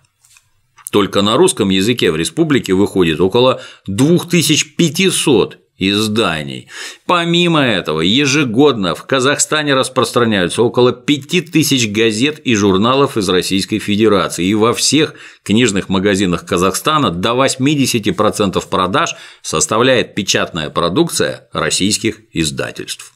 Только 0.91 1.23
на 1.23 1.37
русском 1.37 1.69
языке 1.69 2.11
в 2.11 2.17
республике 2.17 2.75
выходит 2.75 3.21
около 3.21 3.63
2500 3.87 5.59
изданий. 5.79 6.69
Помимо 7.07 7.61
этого, 7.61 8.01
ежегодно 8.01 8.95
в 8.95 9.05
Казахстане 9.05 9.75
распространяются 9.75 10.63
около 10.63 10.93
5000 10.93 11.89
газет 11.91 12.39
и 12.39 12.55
журналов 12.55 13.17
из 13.17 13.29
Российской 13.29 13.79
Федерации, 13.79 14.47
и 14.47 14.55
во 14.55 14.73
всех 14.73 15.15
книжных 15.43 15.89
магазинах 15.89 16.47
Казахстана 16.47 17.11
до 17.11 17.31
80% 17.31 18.69
продаж 18.69 19.15
составляет 19.43 20.15
печатная 20.15 20.71
продукция 20.71 21.49
российских 21.53 22.21
издательств. 22.33 23.13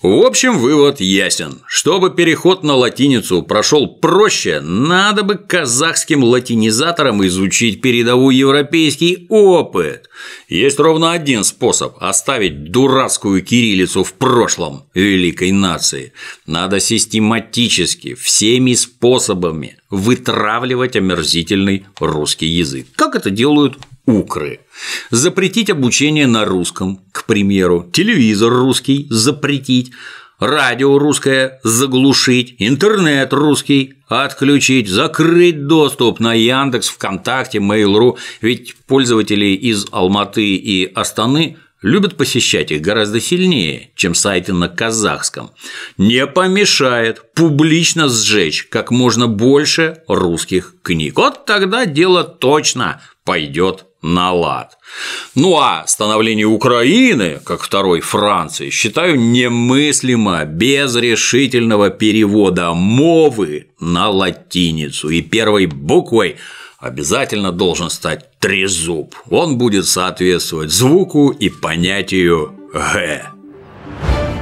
В 0.00 0.24
общем, 0.24 0.58
вывод 0.58 1.00
ясен. 1.00 1.62
Чтобы 1.66 2.10
переход 2.10 2.62
на 2.62 2.76
латиницу 2.76 3.42
прошел 3.42 3.88
проще, 3.88 4.60
надо 4.60 5.24
бы 5.24 5.34
казахским 5.34 6.22
латинизаторам 6.22 7.26
изучить 7.26 7.80
передовой 7.80 8.36
европейский 8.36 9.26
опыт. 9.28 10.08
Есть 10.48 10.78
ровно 10.78 11.10
один 11.10 11.42
способ 11.42 11.96
оставить 12.00 12.70
дурацкую 12.70 13.42
кириллицу 13.42 14.04
в 14.04 14.12
прошлом 14.14 14.84
великой 14.94 15.50
нации. 15.50 16.12
Надо 16.46 16.78
систематически, 16.78 18.14
всеми 18.14 18.74
способами 18.74 19.78
вытравливать 19.90 20.94
омерзительный 20.94 21.86
русский 21.98 22.46
язык. 22.46 22.86
Как 22.94 23.16
это 23.16 23.30
делают 23.30 23.78
укры. 24.08 24.60
Запретить 25.10 25.68
обучение 25.68 26.26
на 26.26 26.46
русском, 26.46 27.00
к 27.12 27.26
примеру, 27.26 27.88
телевизор 27.92 28.50
русский 28.50 29.06
запретить, 29.10 29.92
радио 30.40 30.98
русское 30.98 31.60
заглушить, 31.62 32.54
интернет 32.58 33.32
русский 33.34 33.94
отключить, 34.08 34.88
закрыть 34.88 35.66
доступ 35.66 36.20
на 36.20 36.32
Яндекс, 36.32 36.88
ВКонтакте, 36.88 37.58
Mail.ru, 37.58 38.16
ведь 38.40 38.76
пользователи 38.86 39.46
из 39.46 39.86
Алматы 39.92 40.56
и 40.56 40.90
Астаны 40.94 41.58
любят 41.82 42.16
посещать 42.16 42.70
их 42.70 42.80
гораздо 42.80 43.20
сильнее, 43.20 43.90
чем 43.94 44.14
сайты 44.14 44.54
на 44.54 44.68
казахском. 44.68 45.50
Не 45.98 46.26
помешает 46.26 47.34
публично 47.34 48.08
сжечь 48.08 48.64
как 48.64 48.90
можно 48.90 49.28
больше 49.28 50.02
русских 50.08 50.76
книг. 50.82 51.18
Вот 51.18 51.44
тогда 51.44 51.84
дело 51.84 52.24
точно 52.24 53.00
пойдет 53.24 53.84
на 54.02 54.32
лад. 54.32 54.78
Ну 55.34 55.58
а 55.58 55.84
становление 55.86 56.46
Украины, 56.46 57.40
как 57.44 57.62
второй 57.62 58.00
Франции, 58.00 58.70
считаю 58.70 59.18
немыслимо 59.18 60.44
без 60.44 60.94
решительного 60.96 61.90
перевода 61.90 62.72
мовы 62.72 63.68
на 63.80 64.08
латиницу. 64.08 65.08
И 65.08 65.20
первой 65.20 65.66
буквой 65.66 66.36
обязательно 66.78 67.52
должен 67.52 67.90
стать 67.90 68.38
трезуб. 68.38 69.14
Он 69.30 69.58
будет 69.58 69.86
соответствовать 69.86 70.70
звуку 70.70 71.30
и 71.30 71.48
понятию 71.48 72.54
«г». 72.72 73.37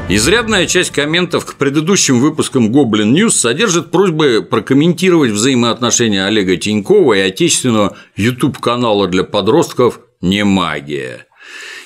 Изрядная 0.09 0.67
часть 0.67 0.93
комментов 0.93 1.45
к 1.45 1.55
предыдущим 1.57 2.21
выпускам 2.21 2.71
Goblin 2.71 3.13
News 3.13 3.31
содержит 3.31 3.91
просьбы 3.91 4.47
прокомментировать 4.49 5.33
взаимоотношения 5.33 6.25
Олега 6.27 6.57
Тинькова 6.57 7.15
и 7.15 7.21
отечественного 7.21 7.97
YouTube-канала 8.15 9.09
для 9.09 9.25
подростков 9.25 9.99
«Не 10.21 10.45
магия». 10.45 11.26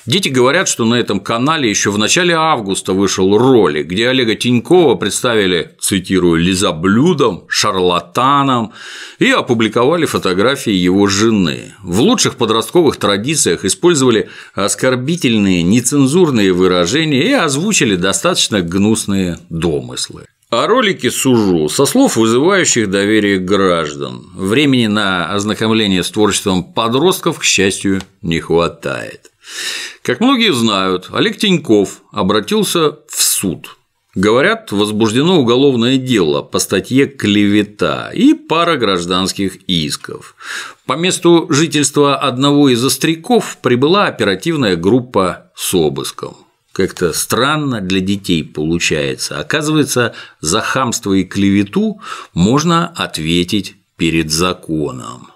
Дети 0.07 0.29
говорят, 0.29 0.67
что 0.67 0.85
на 0.85 0.95
этом 0.95 1.19
канале 1.19 1.69
еще 1.69 1.91
в 1.91 1.97
начале 1.99 2.33
августа 2.33 2.93
вышел 2.93 3.37
ролик, 3.37 3.85
где 3.87 4.09
Олега 4.09 4.35
Тинькова 4.35 4.95
представили, 4.95 5.75
цитирую, 5.79 6.41
лизоблюдом, 6.41 7.45
шарлатаном 7.47 8.73
и 9.19 9.29
опубликовали 9.29 10.05
фотографии 10.05 10.73
его 10.73 11.05
жены. 11.05 11.73
В 11.83 12.01
лучших 12.01 12.35
подростковых 12.35 12.97
традициях 12.97 13.63
использовали 13.63 14.29
оскорбительные, 14.55 15.61
нецензурные 15.61 16.51
выражения 16.51 17.23
и 17.23 17.33
озвучили 17.33 17.95
достаточно 17.95 18.61
гнусные 18.61 19.37
домыслы. 19.49 20.25
О 20.49 20.67
ролике 20.67 21.11
сужу 21.11 21.69
со 21.69 21.85
слов, 21.85 22.17
вызывающих 22.17 22.89
доверие 22.89 23.37
граждан. 23.37 24.25
Времени 24.35 24.87
на 24.87 25.31
ознакомление 25.31 26.03
с 26.03 26.11
творчеством 26.11 26.73
подростков, 26.73 27.39
к 27.39 27.43
счастью, 27.43 28.01
не 28.21 28.41
хватает. 28.41 29.30
Как 30.01 30.19
многие 30.19 30.53
знают, 30.53 31.09
Олег 31.11 31.37
Тиньков 31.37 32.01
обратился 32.11 32.99
в 33.07 33.21
суд. 33.21 33.77
Говорят, 34.13 34.73
возбуждено 34.73 35.39
уголовное 35.39 35.97
дело 35.97 36.41
по 36.41 36.59
статье 36.59 37.05
«Клевета» 37.05 38.11
и 38.13 38.33
пара 38.33 38.75
гражданских 38.75 39.55
исков. 39.67 40.35
По 40.85 40.93
месту 40.93 41.47
жительства 41.49 42.17
одного 42.17 42.67
из 42.67 42.83
остряков 42.83 43.57
прибыла 43.61 44.07
оперативная 44.07 44.75
группа 44.75 45.51
с 45.55 45.73
обыском. 45.73 46.35
Как-то 46.73 47.13
странно 47.13 47.79
для 47.79 48.01
детей 48.01 48.43
получается. 48.43 49.39
Оказывается, 49.39 50.13
за 50.41 50.59
хамство 50.59 51.13
и 51.13 51.23
клевету 51.23 52.01
можно 52.33 52.87
ответить 52.87 53.75
перед 53.95 54.29
законом. 54.29 55.31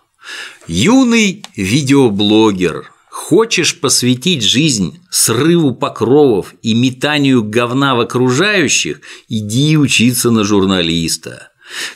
Юный 0.67 1.43
видеоблогер 1.55 2.91
Хочешь 3.15 3.79
посвятить 3.79 4.43
жизнь 4.43 4.99
срыву 5.09 5.73
покровов 5.73 6.53
и 6.61 6.73
метанию 6.73 7.45
говна 7.45 7.95
в 7.95 8.01
окружающих, 8.01 8.99
иди 9.29 9.77
учиться 9.77 10.31
на 10.31 10.43
журналиста. 10.43 11.47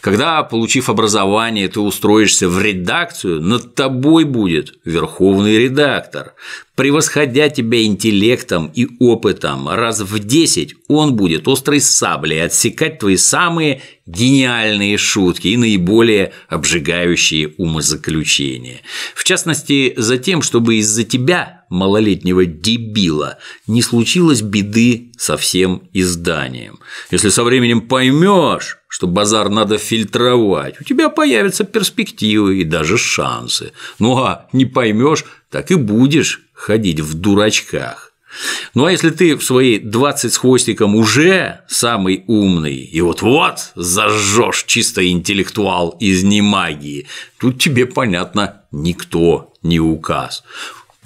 Когда, 0.02 0.42
получив 0.44 0.90
образование, 0.90 1.68
ты 1.68 1.80
устроишься 1.80 2.50
в 2.50 2.62
редакцию, 2.62 3.42
над 3.42 3.76
тобой 3.76 4.24
будет 4.24 4.80
верховный 4.84 5.58
редактор. 5.58 6.34
Превосходя 6.76 7.50
тебя 7.50 7.84
интеллектом 7.84 8.72
и 8.74 8.88
опытом 9.00 9.68
раз 9.70 10.00
в 10.00 10.20
десять, 10.20 10.76
он 10.88 11.16
будет 11.16 11.48
острой 11.48 11.82
саблей 11.82 12.44
отсекать 12.44 13.00
твои 13.00 13.18
самые 13.18 13.82
гениальные 14.06 14.98
шутки 14.98 15.50
и 15.50 15.58
наиболее 15.58 16.32
обжигающие 16.48 17.54
умозаключения. 17.58 18.82
В 19.14 19.24
частности, 19.24 19.94
за 19.98 20.18
тем, 20.18 20.42
чтобы 20.42 20.76
из-за 20.76 21.04
тебя, 21.04 21.59
малолетнего 21.70 22.46
дебила, 22.46 23.38
не 23.68 23.82
случилось 23.82 24.42
беды 24.42 25.12
со 25.18 25.38
всем 25.38 25.84
изданием. 25.94 26.80
Если 27.12 27.30
со 27.30 27.44
временем 27.44 27.82
поймешь, 27.82 28.78
что 28.88 29.08
базар 29.08 29.50
надо 29.50 29.78
фильтровать, 29.78 30.82
у 30.82 30.84
тебя 30.84 31.10
появятся 31.10 31.64
перспективы 31.64 32.62
и 32.62 32.64
даже 32.64 32.98
шансы. 32.98 33.72
Ну 34.00 34.18
а 34.18 34.48
не 34.52 34.66
поймешь, 34.66 35.26
так 35.50 35.72
и 35.72 35.76
будешь 35.76 36.42
ходить 36.54 37.00
в 37.00 37.14
дурачках. 37.14 38.10
Ну 38.74 38.86
а 38.86 38.92
если 38.92 39.10
ты 39.10 39.36
в 39.36 39.44
свои 39.44 39.80
20 39.80 40.32
с 40.32 40.38
хвостиком 40.38 40.96
уже 40.96 41.62
самый 41.68 42.24
умный, 42.28 42.76
и 42.76 43.02
вот-вот 43.02 43.72
зажжешь 43.76 44.66
чисто 44.66 45.08
интеллектуал 45.10 45.96
из 46.00 46.24
немагии, 46.24 47.08
тут 47.40 47.60
тебе, 47.60 47.86
понятно, 47.86 48.62
никто 48.72 49.54
не 49.64 49.80
указ. 49.80 50.44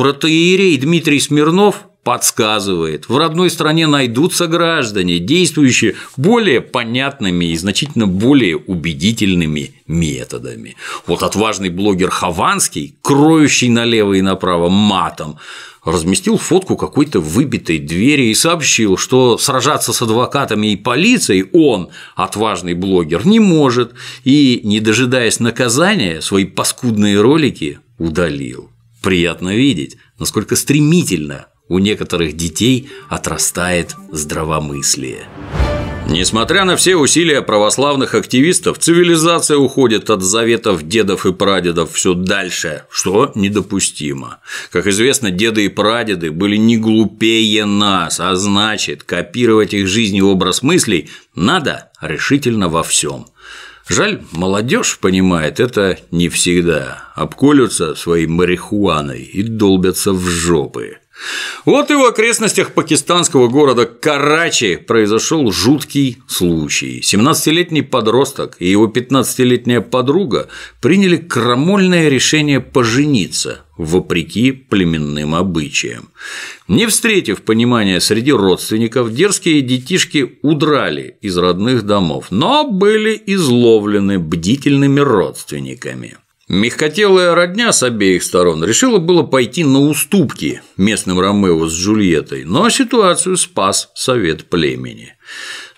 Протеерей 0.04 0.76
Дмитрий 0.76 1.22
Смирнов 1.22 1.86
подсказывает, 2.04 3.08
в 3.08 3.18
родной 3.18 3.50
стране 3.50 3.88
найдутся 3.88 4.48
граждане, 4.48 5.18
действующие 5.20 5.96
более 6.18 6.60
понятными 6.60 7.46
и 7.46 7.56
значительно 7.56 8.06
более 8.06 8.58
убедительными 8.58 9.76
методами. 9.88 10.76
Вот 11.08 11.24
отважный 11.24 11.70
блогер 11.70 12.10
Хованский, 12.10 12.98
кроющий 13.02 13.70
налево 13.70 14.16
и 14.16 14.22
направо 14.22 14.68
матом, 14.68 15.38
разместил 15.86 16.36
фотку 16.38 16.76
какой-то 16.76 17.22
выбитой 17.22 17.80
двери 17.80 18.24
и 18.24 18.36
сообщил, 18.36 18.98
что 18.98 19.38
сражаться 19.38 19.94
с 19.94 20.02
адвокатами 20.02 20.74
и 20.74 20.76
полицией 20.76 21.46
он, 21.54 21.92
отважный 22.18 22.74
блогер, 22.74 23.26
не 23.26 23.39
может 23.39 23.94
и, 24.26 24.60
не 24.66 24.82
дожидаясь 24.82 25.39
наказания, 25.39 26.20
свои 26.20 26.44
паскудные 26.44 27.22
ролики 27.22 27.80
удалил. 27.98 28.72
Приятно 29.04 29.54
видеть, 29.54 29.98
насколько 30.18 30.56
стремительно 30.56 31.48
у 31.68 31.78
некоторых 31.78 32.38
детей 32.38 32.89
отрастает 33.10 33.96
здравомыслие. 34.12 35.26
Несмотря 36.08 36.63
на 36.63 36.78
все 36.78 36.96
усилия 36.96 37.42
православных 37.42 38.16
активистов, 38.16 38.80
цивилизация 38.80 39.58
уходит 39.58 40.10
от 40.10 40.22
заветов 40.22 40.88
дедов 40.88 41.26
и 41.26 41.34
прадедов 41.34 41.94
все 41.94 42.13
дальше, 42.13 42.86
что 42.89 43.32
недопустимо. 43.36 44.39
Как 44.72 44.88
известно, 44.88 45.32
деды 45.32 45.66
и 45.66 45.70
прадеды 45.70 46.32
были 46.32 46.56
не 46.56 46.78
глупее 46.78 47.66
нас, 47.66 48.22
а 48.22 48.36
значит, 48.36 49.04
копировать 49.04 49.74
их 49.74 49.88
жизнь 49.88 50.16
и 50.16 50.22
образ 50.22 50.62
мыслей 50.62 51.10
надо 51.36 51.92
решительно 52.02 52.70
во 52.70 52.84
всем. 52.84 53.26
Жаль, 53.88 54.22
молодежь 54.32 54.98
понимает 55.00 55.60
это 55.60 56.00
не 56.10 56.30
всегда, 56.30 57.12
обколются 57.15 57.96
своей 57.96 58.28
марихуаной 58.28 59.24
и 59.24 59.43
долбятся 59.43 60.13
в 60.13 60.26
жопы. 60.26 61.00
Вот 61.65 61.91
и 61.91 61.96
в 61.96 62.04
окрестностях 62.04 62.74
пакистанского 62.74 63.48
города 63.48 63.86
Карачи 63.86 64.78
произошел 64.78 65.52
жуткий 65.52 66.22
случай. 66.28 67.02
17-летний 67.02 67.82
подросток 67.82 68.56
и 68.60 68.69
его 68.69 68.88
15-летняя 68.88 69.82
подруга 69.82 70.50
приняли 70.82 71.17
крамольное 71.17 72.10
решение 72.10 72.62
пожениться 72.62 73.62
вопреки 73.77 74.51
племенным 74.51 75.36
обычаям. 75.36 76.09
Не 76.67 76.86
встретив 76.88 77.41
понимания 77.41 77.99
среди 77.99 78.31
родственников, 78.31 79.13
дерзкие 79.13 79.62
детишки 79.62 80.38
удрали 80.41 81.17
из 81.21 81.38
родных 81.38 81.83
домов, 81.83 82.27
но 82.29 82.67
были 82.69 83.21
изловлены 83.25 84.19
бдительными 84.19 84.99
родственниками. 84.99 86.17
Мягкотелая 86.49 87.33
родня 87.36 87.71
с 87.71 87.83
обеих 87.83 88.21
сторон 88.21 88.63
решила 88.63 88.99
было 88.99 89.23
пойти 89.23 89.63
на 89.63 89.79
уступки 89.79 90.62
местным 90.75 91.19
Ромео 91.19 91.67
с 91.67 91.73
Джульеттой, 91.73 92.43
но 92.43 92.69
ситуацию 92.69 93.38
спас 93.38 93.89
совет 93.95 94.49
племени. 94.49 95.15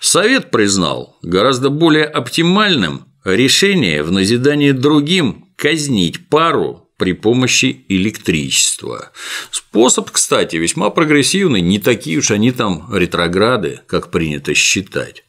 Совет 0.00 0.50
признал 0.50 1.16
гораздо 1.22 1.70
более 1.70 2.04
оптимальным 2.04 3.04
решение 3.24 4.02
в 4.02 4.10
назидание 4.10 4.72
другим 4.72 5.46
казнить 5.56 6.28
пару 6.28 6.85
при 6.96 7.12
помощи 7.12 7.84
электричества. 7.88 9.10
Способ, 9.50 10.10
кстати, 10.10 10.56
весьма 10.56 10.90
прогрессивный, 10.90 11.60
не 11.60 11.78
такие 11.78 12.18
уж 12.18 12.30
они 12.30 12.52
там 12.52 12.88
ретрограды, 12.92 13.80
как 13.86 14.10
принято 14.10 14.54
считать. 14.54 15.24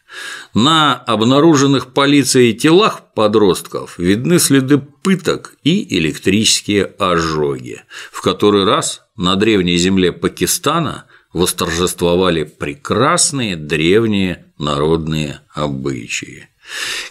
На 0.53 0.95
обнаруженных 0.95 1.93
полицией 1.93 2.53
телах 2.53 3.13
подростков 3.13 3.99
видны 3.99 4.39
следы 4.39 4.77
пыток 4.77 5.55
и 5.63 5.97
электрические 5.97 6.85
ожоги. 6.97 7.81
В 8.11 8.21
который 8.21 8.63
раз 8.63 9.03
на 9.17 9.35
древней 9.35 9.77
земле 9.77 10.11
Пакистана 10.13 11.05
восторжествовали 11.33 12.43
прекрасные 12.43 13.55
древние 13.55 14.45
народные 14.57 15.41
обычаи. 15.53 16.49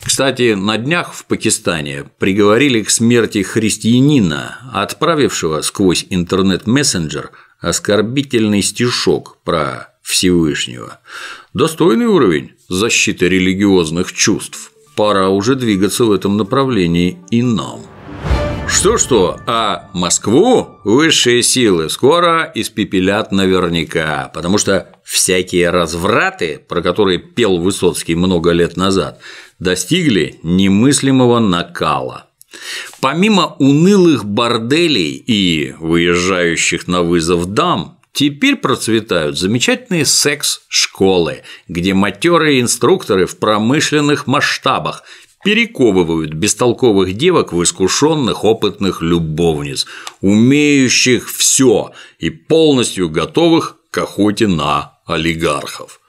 Кстати, 0.02 0.54
на 0.54 0.78
днях 0.78 1.12
в 1.14 1.24
Пакистане 1.24 2.04
приговорили 2.18 2.82
к 2.82 2.90
смерти 2.90 3.42
христианина, 3.42 4.58
отправившего 4.72 5.62
сквозь 5.62 6.06
интернет-мессенджер 6.10 7.30
оскорбительный 7.60 8.62
стишок 8.62 9.38
про 9.44 9.94
Всевышнего. 10.02 11.00
Достойный 11.54 12.06
уровень 12.06 12.52
защиты 12.68 13.28
религиозных 13.28 14.12
чувств. 14.12 14.72
Пора 14.94 15.28
уже 15.30 15.56
двигаться 15.56 16.04
в 16.04 16.12
этом 16.12 16.36
направлении 16.36 17.18
и 17.30 17.42
нам. 17.42 17.80
Что-что, 18.68 19.40
а 19.46 19.90
Москву 19.94 20.78
высшие 20.84 21.42
силы 21.42 21.88
скоро 21.88 22.50
испепелят 22.54 23.30
наверняка, 23.30 24.30
потому 24.34 24.58
что 24.58 24.95
всякие 25.06 25.70
развраты, 25.70 26.58
про 26.68 26.82
которые 26.82 27.18
пел 27.18 27.58
Высоцкий 27.58 28.16
много 28.16 28.50
лет 28.50 28.76
назад, 28.76 29.20
достигли 29.60 30.40
немыслимого 30.42 31.38
накала. 31.38 32.26
Помимо 33.00 33.54
унылых 33.60 34.24
борделей 34.24 35.12
и 35.12 35.74
выезжающих 35.78 36.88
на 36.88 37.02
вызов 37.02 37.46
дам, 37.46 37.92
Теперь 38.12 38.56
процветают 38.56 39.38
замечательные 39.38 40.06
секс-школы, 40.06 41.42
где 41.68 41.92
матерые 41.92 42.62
инструкторы 42.62 43.26
в 43.26 43.36
промышленных 43.36 44.26
масштабах 44.26 45.02
перековывают 45.44 46.32
бестолковых 46.32 47.12
девок 47.12 47.52
в 47.52 47.62
искушенных 47.62 48.42
опытных 48.42 49.02
любовниц, 49.02 49.84
умеющих 50.22 51.30
все 51.30 51.92
и 52.18 52.30
полностью 52.30 53.10
готовых 53.10 53.76
к 53.90 53.98
охоте 53.98 54.46
на 54.46 54.95
олигархов. 55.06 56.00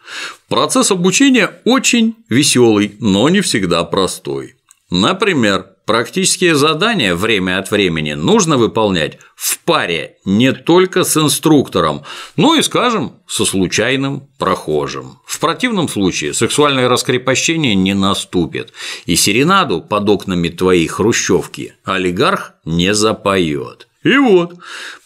Процесс 0.50 0.92
обучения 0.92 1.62
очень 1.66 2.16
веселый, 2.30 2.96
но 3.00 3.30
не 3.30 3.42
всегда 3.42 3.84
простой. 3.84 4.56
Например, 4.90 5.68
Практические 5.88 6.56
задания 6.56 7.16
время 7.16 7.60
от 7.60 7.72
времени 7.72 8.12
нужно 8.12 8.58
выполнять 8.58 9.20
в 9.38 9.58
паре 9.60 10.18
не 10.26 10.52
только 10.52 11.06
с 11.06 11.16
инструктором, 11.16 12.04
но 12.36 12.56
и, 12.56 12.62
скажем, 12.62 13.14
со 13.26 13.46
случайным 13.46 14.28
прохожим. 14.38 15.20
В 15.26 15.40
противном 15.40 15.88
случае 15.88 16.34
сексуальное 16.34 16.90
раскрепощение 16.90 17.74
не 17.74 17.94
наступит, 17.94 18.74
и 19.06 19.16
серенаду 19.16 19.80
под 19.80 20.10
окнами 20.10 20.50
твоей 20.50 20.88
хрущевки 20.88 21.76
олигарх 21.86 22.56
не 22.66 22.94
запоет. 22.94 23.87
И 24.04 24.16
вот, 24.18 24.54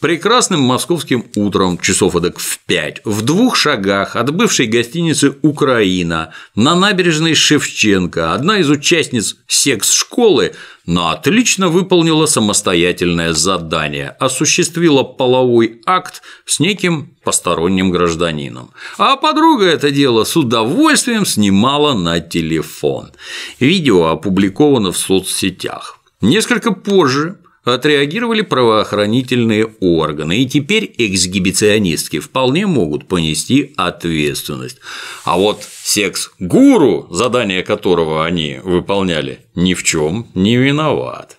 прекрасным 0.01 0.61
московским 0.61 1.25
утром, 1.35 1.77
часов 1.77 2.15
эдак 2.17 2.39
в 2.39 2.59
пять, 2.65 3.01
в 3.05 3.21
двух 3.21 3.55
шагах 3.55 4.17
от 4.17 4.33
бывшей 4.33 4.67
гостиницы 4.67 5.33
«Украина» 5.41 6.33
на 6.55 6.75
набережной 6.75 7.33
Шевченко 7.33 8.33
одна 8.33 8.59
из 8.59 8.69
участниц 8.69 9.37
секс-школы, 9.47 10.53
но 10.85 11.09
отлично 11.09 11.69
выполнила 11.69 12.25
самостоятельное 12.25 13.31
задание, 13.31 14.09
осуществила 14.19 15.03
половой 15.03 15.81
акт 15.85 16.21
с 16.45 16.59
неким 16.59 17.15
посторонним 17.23 17.91
гражданином. 17.91 18.71
А 18.97 19.15
подруга 19.15 19.65
это 19.67 19.89
дело 19.91 20.25
с 20.25 20.35
удовольствием 20.35 21.25
снимала 21.25 21.93
на 21.93 22.19
телефон. 22.19 23.13
Видео 23.59 24.07
опубликовано 24.07 24.91
в 24.91 24.97
соцсетях. 24.97 25.99
Несколько 26.19 26.73
позже 26.73 27.37
отреагировали 27.63 28.41
правоохранительные 28.41 29.67
органы, 29.79 30.39
и 30.39 30.47
теперь 30.47 30.93
эксгибиционистки 30.97 32.19
вполне 32.19 32.65
могут 32.65 33.07
понести 33.07 33.73
ответственность. 33.77 34.77
А 35.23 35.37
вот 35.37 35.63
секс-гуру, 35.83 37.07
задание 37.11 37.63
которого 37.63 38.25
они 38.25 38.59
выполняли, 38.63 39.45
ни 39.55 39.73
в 39.73 39.83
чем 39.83 40.27
не 40.33 40.57
виноват. 40.57 41.37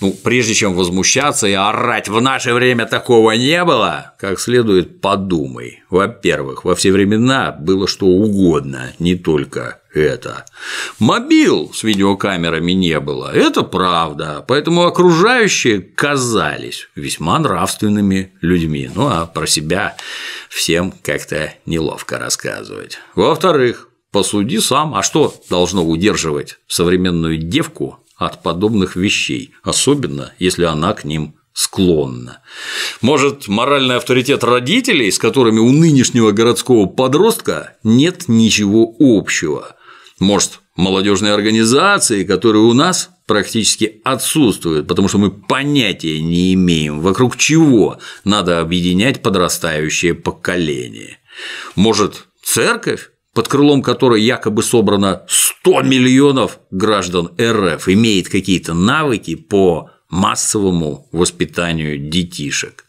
Ну, 0.00 0.14
прежде 0.24 0.54
чем 0.54 0.74
возмущаться 0.74 1.46
и 1.46 1.52
орать, 1.52 2.08
в 2.08 2.18
наше 2.20 2.54
время 2.54 2.86
такого 2.86 3.32
не 3.32 3.62
было, 3.64 4.14
как 4.18 4.40
следует 4.40 5.02
подумай. 5.02 5.82
Во-первых, 5.90 6.64
во 6.64 6.74
все 6.74 6.92
времена 6.92 7.52
было 7.52 7.86
что 7.86 8.06
угодно, 8.06 8.92
не 8.98 9.16
только 9.16 9.79
это. 9.94 10.46
Мобил 10.98 11.72
с 11.74 11.82
видеокамерами 11.82 12.72
не 12.72 13.00
было, 13.00 13.32
это 13.32 13.62
правда, 13.62 14.44
поэтому 14.46 14.84
окружающие 14.84 15.80
казались 15.80 16.88
весьма 16.94 17.38
нравственными 17.38 18.32
людьми. 18.40 18.90
Ну 18.94 19.08
а 19.08 19.26
про 19.26 19.46
себя 19.46 19.96
всем 20.48 20.92
как-то 21.02 21.52
неловко 21.66 22.18
рассказывать. 22.18 22.98
Во-вторых, 23.14 23.88
посуди 24.12 24.60
сам, 24.60 24.94
а 24.94 25.02
что 25.02 25.34
должно 25.48 25.84
удерживать 25.84 26.58
современную 26.66 27.36
девку 27.38 27.98
от 28.16 28.42
подобных 28.42 28.96
вещей, 28.96 29.52
особенно 29.62 30.32
если 30.38 30.64
она 30.64 30.92
к 30.92 31.04
ним 31.04 31.36
склонна. 31.52 32.40
Может, 33.00 33.48
моральный 33.48 33.96
авторитет 33.96 34.44
родителей, 34.44 35.10
с 35.10 35.18
которыми 35.18 35.58
у 35.58 35.70
нынешнего 35.70 36.30
городского 36.30 36.86
подростка 36.86 37.76
нет 37.82 38.28
ничего 38.28 38.94
общего. 38.98 39.76
Может, 40.20 40.60
молодежные 40.76 41.32
организации, 41.32 42.24
которые 42.24 42.62
у 42.62 42.72
нас 42.72 43.10
практически 43.26 44.00
отсутствуют, 44.04 44.86
потому 44.86 45.08
что 45.08 45.18
мы 45.18 45.30
понятия 45.30 46.20
не 46.20 46.54
имеем, 46.54 47.00
вокруг 47.00 47.36
чего 47.36 47.98
надо 48.24 48.60
объединять 48.60 49.22
подрастающее 49.22 50.14
поколение. 50.14 51.18
Может, 51.74 52.26
церковь 52.42 53.10
под 53.34 53.48
крылом 53.48 53.82
которой 53.82 54.22
якобы 54.22 54.62
собрано 54.62 55.24
100 55.28 55.82
миллионов 55.82 56.58
граждан 56.70 57.30
РФ, 57.40 57.88
имеет 57.88 58.28
какие-то 58.28 58.74
навыки 58.74 59.36
по 59.36 59.90
массовому 60.08 61.08
воспитанию 61.12 61.98
детишек. 61.98 62.86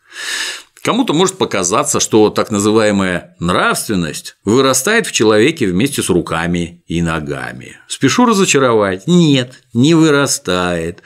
Кому-то 0.83 1.13
может 1.13 1.37
показаться, 1.37 1.99
что 1.99 2.29
так 2.31 2.49
называемая 2.49 3.35
нравственность 3.39 4.35
вырастает 4.43 5.05
в 5.05 5.11
человеке 5.11 5.67
вместе 5.67 6.01
с 6.01 6.09
руками 6.09 6.83
и 6.87 7.03
ногами. 7.03 7.77
Спешу 7.87 8.25
разочаровать. 8.25 9.05
Нет, 9.05 9.61
не 9.73 9.93
вырастает. 9.93 11.03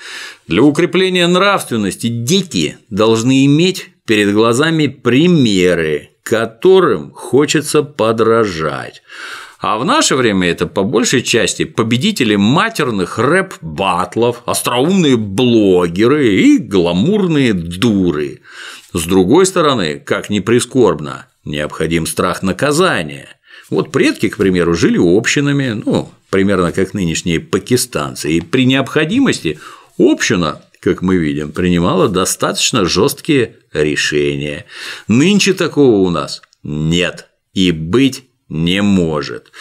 Для 0.47 0.61
укрепления 0.61 1.27
нравственности 1.27 2.07
дети 2.07 2.77
должны 2.89 3.45
иметь 3.45 3.89
перед 4.05 4.33
глазами 4.33 4.87
примеры, 4.87 6.11
которым 6.23 7.11
хочется 7.11 7.83
подражать. 7.83 9.01
А 9.59 9.77
в 9.77 9.83
наше 9.83 10.15
время 10.15 10.49
это 10.49 10.67
по 10.67 10.83
большей 10.83 11.23
части 11.23 11.65
победители 11.65 12.35
матерных 12.35 13.17
рэп-батлов, 13.17 14.43
остроумные 14.45 15.17
блогеры 15.17 16.35
и 16.35 16.59
гламурные 16.59 17.53
дуры. 17.53 18.41
С 18.95 19.03
другой 19.07 19.45
стороны, 19.45 19.99
как 19.99 20.29
ни 20.29 20.39
прискорбно, 20.39 21.27
необходим 21.43 22.07
страх 22.07 22.41
наказания. 22.41 23.27
Вот 23.69 23.91
предки, 23.91 24.29
к 24.29 24.37
примеру, 24.37 24.73
жили 24.73 24.97
общинами, 24.97 25.81
ну, 25.85 26.09
примерно 26.29 26.71
как 26.71 26.93
нынешние 26.93 27.41
пакистанцы, 27.41 28.31
и 28.31 28.39
при 28.39 28.65
необходимости 28.65 29.59
община 29.99 30.61
как 30.79 31.01
мы 31.01 31.17
видим, 31.17 31.51
принимала 31.51 32.07
достаточно 32.07 32.85
жесткие 32.85 33.55
решения. 33.73 34.65
Нынче 35.07 35.53
такого 35.53 35.95
у 35.95 36.09
нас 36.11 36.43
нет 36.63 37.27
и 37.53 37.71
быть 37.71 38.25
не 38.49 38.81
может. 38.81 39.51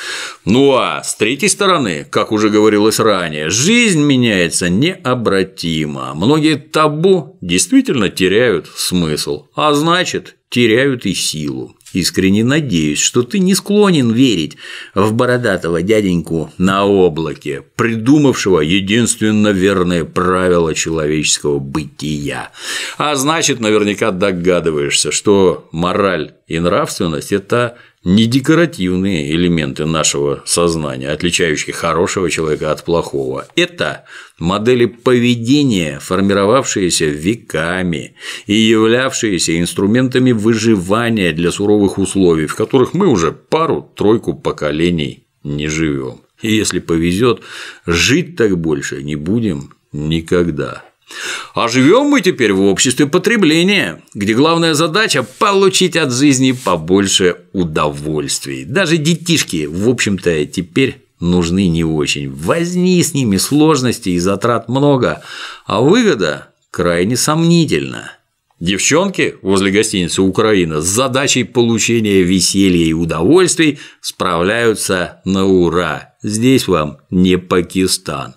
Ну 0.44 0.74
а 0.74 1.02
с 1.02 1.14
третьей 1.14 1.48
стороны, 1.48 2.06
как 2.08 2.32
уже 2.32 2.50
говорилось 2.50 2.98
ранее, 2.98 3.50
жизнь 3.50 4.02
меняется 4.02 4.68
необратимо. 4.68 6.12
Многие 6.14 6.56
табу 6.56 7.38
действительно 7.40 8.10
теряют 8.10 8.68
смысл, 8.68 9.46
а 9.54 9.72
значит, 9.74 10.36
теряют 10.50 11.06
и 11.06 11.14
силу. 11.14 11.76
Искренне 11.94 12.42
надеюсь, 12.42 12.98
что 12.98 13.22
ты 13.22 13.38
не 13.38 13.54
склонен 13.54 14.10
верить 14.10 14.56
в 14.96 15.12
бородатого 15.12 15.80
дяденьку 15.80 16.52
на 16.58 16.84
облаке, 16.84 17.62
придумавшего 17.76 18.60
единственно 18.60 19.48
верное 19.48 20.04
правило 20.04 20.74
человеческого 20.74 21.60
бытия. 21.60 22.50
А 22.98 23.14
значит, 23.14 23.60
наверняка 23.60 24.10
догадываешься, 24.10 25.12
что 25.12 25.68
мораль 25.70 26.34
и 26.48 26.58
нравственность– 26.58 27.30
это 27.32 27.78
не 28.04 28.26
декоративные 28.26 29.34
элементы 29.34 29.86
нашего 29.86 30.42
сознания, 30.44 31.08
отличающие 31.08 31.74
хорошего 31.74 32.30
человека 32.30 32.70
от 32.70 32.84
плохого. 32.84 33.48
Это 33.56 34.04
модели 34.38 34.84
поведения, 34.84 35.98
формировавшиеся 36.00 37.06
веками 37.06 38.14
и 38.46 38.54
являвшиеся 38.54 39.58
инструментами 39.58 40.32
выживания 40.32 41.32
для 41.32 41.50
суровых 41.50 41.98
условий, 41.98 42.46
в 42.46 42.54
которых 42.54 42.92
мы 42.92 43.08
уже 43.08 43.32
пару-тройку 43.32 44.34
поколений 44.34 45.26
не 45.42 45.68
живем. 45.68 46.20
И 46.42 46.54
если 46.54 46.80
повезет, 46.80 47.40
жить 47.86 48.36
так 48.36 48.58
больше 48.58 49.02
не 49.02 49.16
будем 49.16 49.72
никогда. 49.92 50.84
А 51.55 51.68
живем 51.68 52.07
мы 52.07 52.20
теперь 52.20 52.53
в 52.53 52.62
обществе 52.62 53.07
потребления, 53.07 54.03
где 54.14 54.35
главная 54.35 54.74
задача– 54.74 55.22
получить 55.38 55.96
от 55.96 56.12
жизни 56.12 56.53
побольше 56.53 57.37
удовольствий. 57.53 58.64
Даже 58.64 58.96
детишки, 58.96 59.66
в 59.66 59.88
общем-то, 59.88 60.46
теперь 60.46 61.05
нужны 61.20 61.68
не 61.68 61.85
очень. 61.85 62.31
Возни 62.31 63.03
с 63.03 63.14
ними 63.14 63.37
сложностей 63.37 64.14
и 64.14 64.18
затрат 64.18 64.68
много, 64.68 65.22
а 65.66 65.81
выгода 65.81 66.48
крайне 66.70 67.16
сомнительна. 67.16 68.12
Девчонки 68.61 69.35
возле 69.42 69.70
гостиницы 69.70 70.22
«Украина» 70.22 70.81
с 70.81 70.87
задачей 70.87 71.44
получения 71.44 72.22
веселья 72.22 72.87
и 72.87 72.92
удовольствий 72.92 73.79
справляются 74.00 75.20
на 75.24 75.44
ура. 75.44 76.14
Здесь 76.22 76.68
вам 76.68 76.98
не 77.11 77.37
Пакистан. 77.37 78.35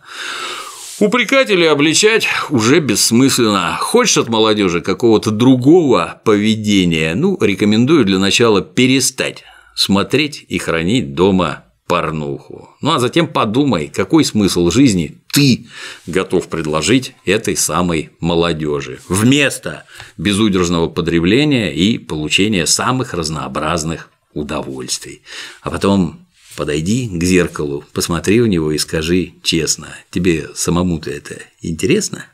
Упрекать 0.99 1.51
или 1.51 1.63
обличать 1.63 2.27
уже 2.49 2.79
бессмысленно. 2.79 3.77
Хочешь 3.79 4.17
от 4.17 4.29
молодежи 4.29 4.81
какого-то 4.81 5.29
другого 5.29 6.19
поведения, 6.25 7.13
ну, 7.13 7.37
рекомендую 7.39 8.03
для 8.03 8.17
начала 8.17 8.63
перестать 8.63 9.43
смотреть 9.75 10.43
и 10.47 10.57
хранить 10.57 11.13
дома 11.13 11.65
порнуху. 11.85 12.69
Ну 12.81 12.93
а 12.93 12.99
затем 12.99 13.27
подумай, 13.27 13.91
какой 13.93 14.25
смысл 14.25 14.71
жизни 14.71 15.19
ты 15.31 15.67
готов 16.07 16.47
предложить 16.47 17.13
этой 17.25 17.55
самой 17.55 18.09
молодежи 18.19 18.99
вместо 19.07 19.85
безудержного 20.17 20.89
потребления 20.89 21.71
и 21.75 21.99
получения 21.99 22.65
самых 22.65 23.13
разнообразных 23.13 24.09
удовольствий. 24.33 25.21
А 25.61 25.69
потом 25.69 26.26
Подойди 26.57 27.07
к 27.07 27.23
зеркалу, 27.23 27.85
посмотри 27.93 28.41
в 28.41 28.47
него 28.47 28.71
и 28.71 28.79
скажи 28.79 29.33
честно, 29.43 29.95
тебе 30.09 30.49
самому-то 30.55 31.11
это 31.11 31.35
интересно? 31.61 32.25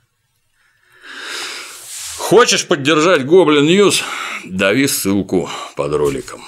Хочешь 2.16 2.66
поддержать 2.66 3.26
Goblin 3.26 3.66
News? 3.66 4.02
Дави 4.46 4.88
ссылку 4.88 5.50
под 5.76 5.94
роликом. 5.96 6.42